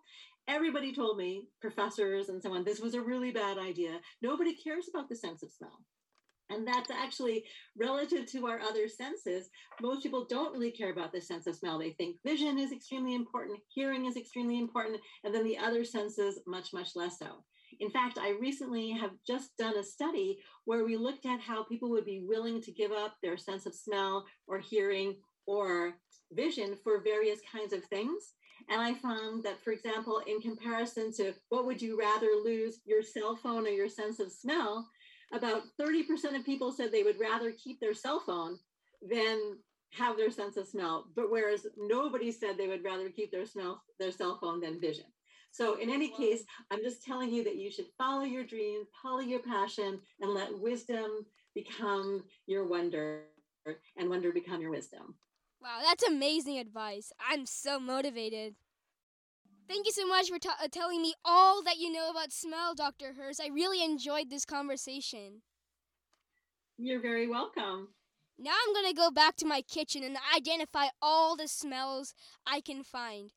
everybody 0.49 0.93
told 0.93 1.17
me, 1.17 1.45
professors 1.61 2.29
and 2.29 2.43
so 2.43 2.53
on, 2.53 2.65
this 2.65 2.81
was 2.81 2.95
a 2.95 3.01
really 3.01 3.31
bad 3.31 3.59
idea. 3.59 4.01
Nobody 4.23 4.55
cares 4.55 4.89
about 4.89 5.09
the 5.09 5.17
sense 5.17 5.43
of 5.43 5.53
smell. 5.53 5.85
And 6.51 6.67
that's 6.67 6.91
actually 6.91 7.45
relative 7.79 8.27
to 8.33 8.47
our 8.49 8.59
other 8.61 8.89
senses. 8.89 9.49
Most 9.81 10.03
people 10.03 10.27
don't 10.29 10.53
really 10.53 10.73
care 10.73 10.91
about 10.91 11.13
the 11.13 11.21
sense 11.21 11.47
of 11.47 11.55
smell. 11.55 11.79
They 11.79 11.93
think 11.93 12.17
vision 12.27 12.59
is 12.59 12.73
extremely 12.73 13.15
important, 13.15 13.61
hearing 13.73 14.07
is 14.07 14.17
extremely 14.17 14.59
important, 14.59 15.01
and 15.23 15.33
then 15.33 15.45
the 15.45 15.59
other 15.59 15.85
senses 15.85 16.41
much, 16.49 16.73
much 16.73 16.97
less 16.97 17.19
so. 17.21 17.45
In 17.79 17.91
fact, 17.91 18.19
I 18.19 18.31
recently 18.41 18.91
have 18.91 19.13
just 19.25 19.57
done 19.57 19.79
a 19.79 19.85
study 19.85 20.41
where 20.65 20.85
we 20.85 20.97
looked 20.97 21.25
at 21.25 21.41
how 21.41 21.63
people 21.63 21.89
would 21.91 22.05
be 22.05 22.25
willing 22.27 22.61
to 22.63 22.73
give 22.73 22.91
up 22.91 23.15
their 23.23 23.37
sense 23.37 23.65
of 23.65 23.75
smell 23.75 24.27
or 24.49 24.59
hearing 24.59 25.17
or 25.51 25.95
vision 26.31 26.77
for 26.85 27.03
various 27.03 27.41
kinds 27.51 27.73
of 27.73 27.83
things. 27.87 28.35
And 28.69 28.81
I 28.81 28.95
found 28.95 29.43
that, 29.43 29.61
for 29.61 29.73
example, 29.73 30.23
in 30.29 30.41
comparison 30.41 31.13
to 31.15 31.35
what 31.49 31.67
would 31.67 31.83
you 31.83 31.99
rather 31.99 32.29
lose, 32.45 32.79
your 32.85 33.03
cell 33.03 33.35
phone 33.35 33.67
or 33.67 33.71
your 33.71 33.89
sense 33.89 34.21
of 34.21 34.31
smell, 34.31 34.89
about 35.33 35.63
30% 35.81 36.37
of 36.37 36.45
people 36.45 36.71
said 36.71 36.93
they 36.93 37.03
would 37.03 37.19
rather 37.19 37.51
keep 37.51 37.81
their 37.81 37.95
cell 37.95 38.21
phone 38.21 38.59
than 39.03 39.57
have 39.93 40.17
their 40.17 40.31
sense 40.31 40.57
of 40.57 40.69
smell. 40.69 41.07
But 41.17 41.33
whereas 41.33 41.67
nobody 41.77 42.31
said 42.31 42.57
they 42.57 42.69
would 42.69 42.85
rather 42.85 43.09
keep 43.09 43.33
their 43.33 43.47
smell, 43.47 43.83
their 43.99 44.13
cell 44.13 44.39
phone 44.41 44.61
than 44.61 44.81
vision. 44.81 45.07
So 45.51 45.81
in 45.81 45.91
any 45.91 46.11
case, 46.17 46.45
I'm 46.71 46.85
just 46.85 47.03
telling 47.03 47.33
you 47.33 47.43
that 47.43 47.57
you 47.57 47.73
should 47.73 47.87
follow 47.99 48.23
your 48.23 48.45
dreams, 48.45 48.87
follow 49.03 49.19
your 49.19 49.41
passion, 49.41 49.99
and 50.21 50.33
let 50.33 50.57
wisdom 50.57 51.27
become 51.57 52.23
your 52.47 52.69
wonder 52.69 53.25
and 53.97 54.09
wonder 54.09 54.33
become 54.33 54.61
your 54.61 54.71
wisdom. 54.71 55.17
Wow, 55.63 55.81
that's 55.83 56.03
amazing 56.03 56.59
advice. 56.59 57.13
I'm 57.21 57.45
so 57.45 57.79
motivated. 57.79 58.55
Thank 59.69 59.87
you 59.87 59.93
so 59.93 60.07
much 60.07 60.29
for 60.29 60.39
t- 60.39 60.49
uh, 60.49 60.69
telling 60.71 61.03
me 61.03 61.15
all 61.25 61.63
that 61.63 61.79
you 61.79 61.93
know 61.93 62.11
about 62.11 62.33
smell, 62.33 62.75
Dr. 62.75 63.13
Herz. 63.13 63.39
I 63.41 63.49
really 63.49 63.85
enjoyed 63.85 64.31
this 64.31 64.45
conversation. 64.45 65.43
You're 66.79 67.01
very 67.01 67.29
welcome. 67.29 67.89
Now 68.39 68.53
I'm 68.67 68.73
going 68.73 68.89
to 68.89 68.95
go 68.95 69.11
back 69.11 69.37
to 69.37 69.47
my 69.47 69.61
kitchen 69.61 70.03
and 70.03 70.17
identify 70.35 70.87
all 71.03 71.37
the 71.37 71.47
smells 71.47 72.15
I 72.47 72.63
can 72.63 72.83
find. 72.83 73.33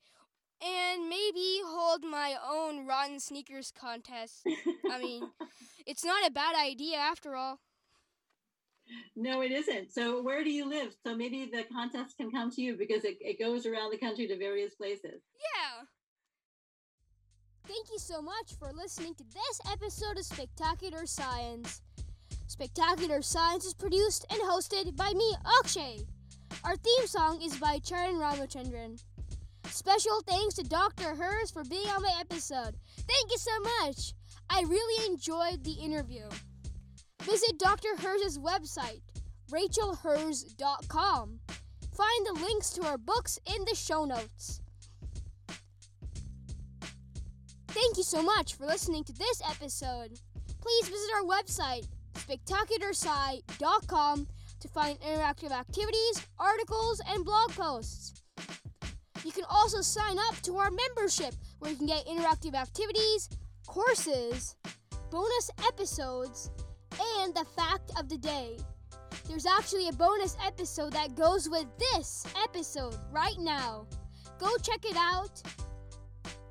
And 0.65 1.09
maybe 1.09 1.59
hold 1.65 2.05
my 2.05 2.36
own 2.49 2.88
rotten 2.88 3.19
sneakers 3.19 3.73
contest. 3.77 4.47
I 4.89 4.97
mean, 4.97 5.29
it's 5.86 6.05
not 6.05 6.25
a 6.25 6.31
bad 6.31 6.55
idea 6.55 6.97
after 6.97 7.36
all. 7.36 7.59
No, 9.15 9.41
it 9.41 9.51
isn't. 9.51 9.91
So, 9.91 10.21
where 10.21 10.43
do 10.43 10.49
you 10.49 10.67
live? 10.67 10.93
So, 11.06 11.15
maybe 11.15 11.49
the 11.51 11.63
contest 11.71 12.17
can 12.17 12.32
come 12.32 12.51
to 12.51 12.62
you 12.62 12.75
because 12.75 13.03
it, 13.03 13.17
it 13.21 13.39
goes 13.39 13.65
around 13.65 13.91
the 13.91 13.97
country 13.97 14.27
to 14.27 14.38
various 14.38 14.75
places. 14.75 15.21
Yeah. 15.56 15.86
Thank 17.65 17.91
you 17.91 17.99
so 17.99 18.21
much 18.21 18.56
for 18.60 18.71
listening 18.73 19.15
to 19.15 19.23
this 19.23 19.71
episode 19.71 20.17
of 20.17 20.25
Spectacular 20.25 21.06
Science. 21.06 21.82
Spectacular 22.47 23.21
Science 23.21 23.65
is 23.65 23.73
produced 23.73 24.25
and 24.29 24.41
hosted 24.41 24.95
by 24.97 25.12
me, 25.13 25.34
Akshay. 25.60 25.99
Our 26.63 26.75
theme 26.75 27.08
song 27.08 27.41
is 27.41 27.58
by 27.58 27.79
Charan 27.79 28.15
Ramachandran. 28.15 29.01
Special 29.65 30.21
thanks 30.27 30.56
to 30.56 30.63
Dr. 30.63 31.15
Herz 31.15 31.51
for 31.51 31.63
being 31.63 31.88
on 31.88 32.01
my 32.01 32.15
episode. 32.19 32.75
Thank 32.97 33.32
you 33.32 33.38
so 33.38 33.60
much. 33.82 34.13
I 34.49 34.62
really 34.67 35.12
enjoyed 35.12 35.63
the 35.63 35.71
interview. 35.71 36.25
Visit 37.23 37.57
Dr. 37.57 37.95
Herz' 37.97 38.38
website, 38.38 39.01
rachelherz.com. 39.49 41.39
Find 41.95 42.25
the 42.25 42.33
links 42.41 42.71
to 42.71 42.86
our 42.86 42.97
books 42.97 43.39
in 43.45 43.63
the 43.65 43.75
show 43.75 44.05
notes. 44.05 44.62
Thank 47.67 47.97
you 47.97 48.03
so 48.03 48.21
much 48.21 48.55
for 48.55 48.65
listening 48.65 49.03
to 49.05 49.13
this 49.13 49.41
episode. 49.49 50.19
Please 50.62 50.88
visit 50.88 51.09
our 51.15 51.23
website, 51.23 51.88
spectacularsci.com, 52.13 54.27
to 54.59 54.67
find 54.67 54.99
interactive 55.01 55.51
activities, 55.51 56.27
articles, 56.39 57.01
and 57.09 57.25
blog 57.25 57.51
posts. 57.51 58.21
You 59.23 59.31
can 59.31 59.45
also 59.49 59.81
sign 59.81 60.19
up 60.19 60.36
to 60.43 60.57
our 60.57 60.69
membership 60.71 61.33
where 61.59 61.71
you 61.71 61.77
can 61.77 61.88
get 61.88 62.05
interactive 62.05 62.53
activities, 62.53 63.29
courses, 63.65 64.55
bonus 65.09 65.49
episodes, 65.67 66.51
and 67.23 67.33
the 67.33 67.45
fact 67.55 67.91
of 67.97 68.09
the 68.09 68.17
day. 68.17 68.57
There's 69.27 69.45
actually 69.45 69.88
a 69.88 69.93
bonus 69.93 70.36
episode 70.45 70.91
that 70.93 71.15
goes 71.15 71.49
with 71.49 71.67
this 71.79 72.25
episode 72.43 72.97
right 73.12 73.38
now. 73.39 73.88
Go 74.39 74.49
check 74.62 74.83
it 74.83 74.97
out 74.97 75.41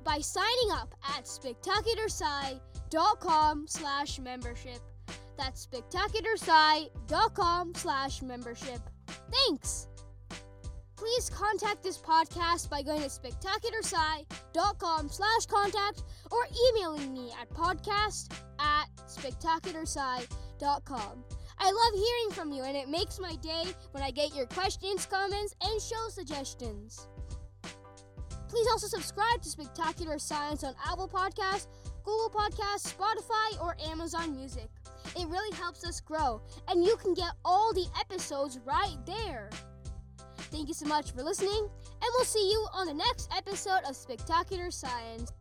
by 0.03 0.17
signing 0.19 0.71
up 0.71 0.95
at 1.15 1.25
spectacularsci.com 1.25 3.67
slash 3.67 4.19
membership. 4.19 4.79
That's 5.37 5.67
spectacularsci.com 5.67 7.75
slash 7.75 8.23
membership. 8.23 8.79
Thanks! 9.31 9.87
Please 10.95 11.29
contact 11.29 11.83
this 11.83 11.97
podcast 11.97 12.69
by 12.69 12.81
going 12.81 13.01
to 13.01 13.09
spectacularsci.com 13.09 15.09
slash 15.09 15.45
contact 15.47 16.03
or 16.31 16.47
emailing 16.69 17.13
me 17.13 17.29
at 17.39 17.49
podcast 17.49 18.31
at 18.59 18.87
spectacularsci.com. 19.07 20.42
I 21.59 21.71
love 21.71 21.93
hearing 21.93 22.31
from 22.31 22.51
you 22.51 22.63
and 22.63 22.75
it 22.75 22.89
makes 22.89 23.19
my 23.19 23.35
day 23.35 23.63
when 23.91 24.03
I 24.03 24.11
get 24.11 24.35
your 24.35 24.45
questions, 24.47 25.05
comments, 25.05 25.55
and 25.61 25.81
show 25.81 26.09
suggestions. 26.09 27.07
Please 28.47 28.67
also 28.71 28.87
subscribe 28.87 29.41
to 29.41 29.49
Spectacular 29.49 30.19
Science 30.19 30.63
on 30.63 30.75
Apple 30.85 31.07
Podcasts, 31.07 31.67
Google 32.03 32.29
Podcasts, 32.29 32.93
Spotify, 32.93 33.61
or 33.61 33.75
Amazon 33.89 34.35
Music. 34.35 34.69
It 35.15 35.27
really 35.27 35.55
helps 35.57 35.83
us 35.83 35.99
grow, 35.99 36.41
and 36.67 36.83
you 36.83 36.95
can 36.97 37.13
get 37.13 37.31
all 37.43 37.73
the 37.73 37.87
episodes 37.99 38.59
right 38.65 38.97
there. 39.05 39.49
Thank 40.51 40.67
you 40.67 40.73
so 40.75 40.85
much 40.85 41.11
for 41.13 41.23
listening, 41.23 41.67
and 41.67 42.11
we'll 42.15 42.25
see 42.25 42.51
you 42.51 42.67
on 42.73 42.85
the 42.85 42.93
next 42.93 43.29
episode 43.35 43.81
of 43.87 43.95
Spectacular 43.95 44.69
Science. 44.69 45.31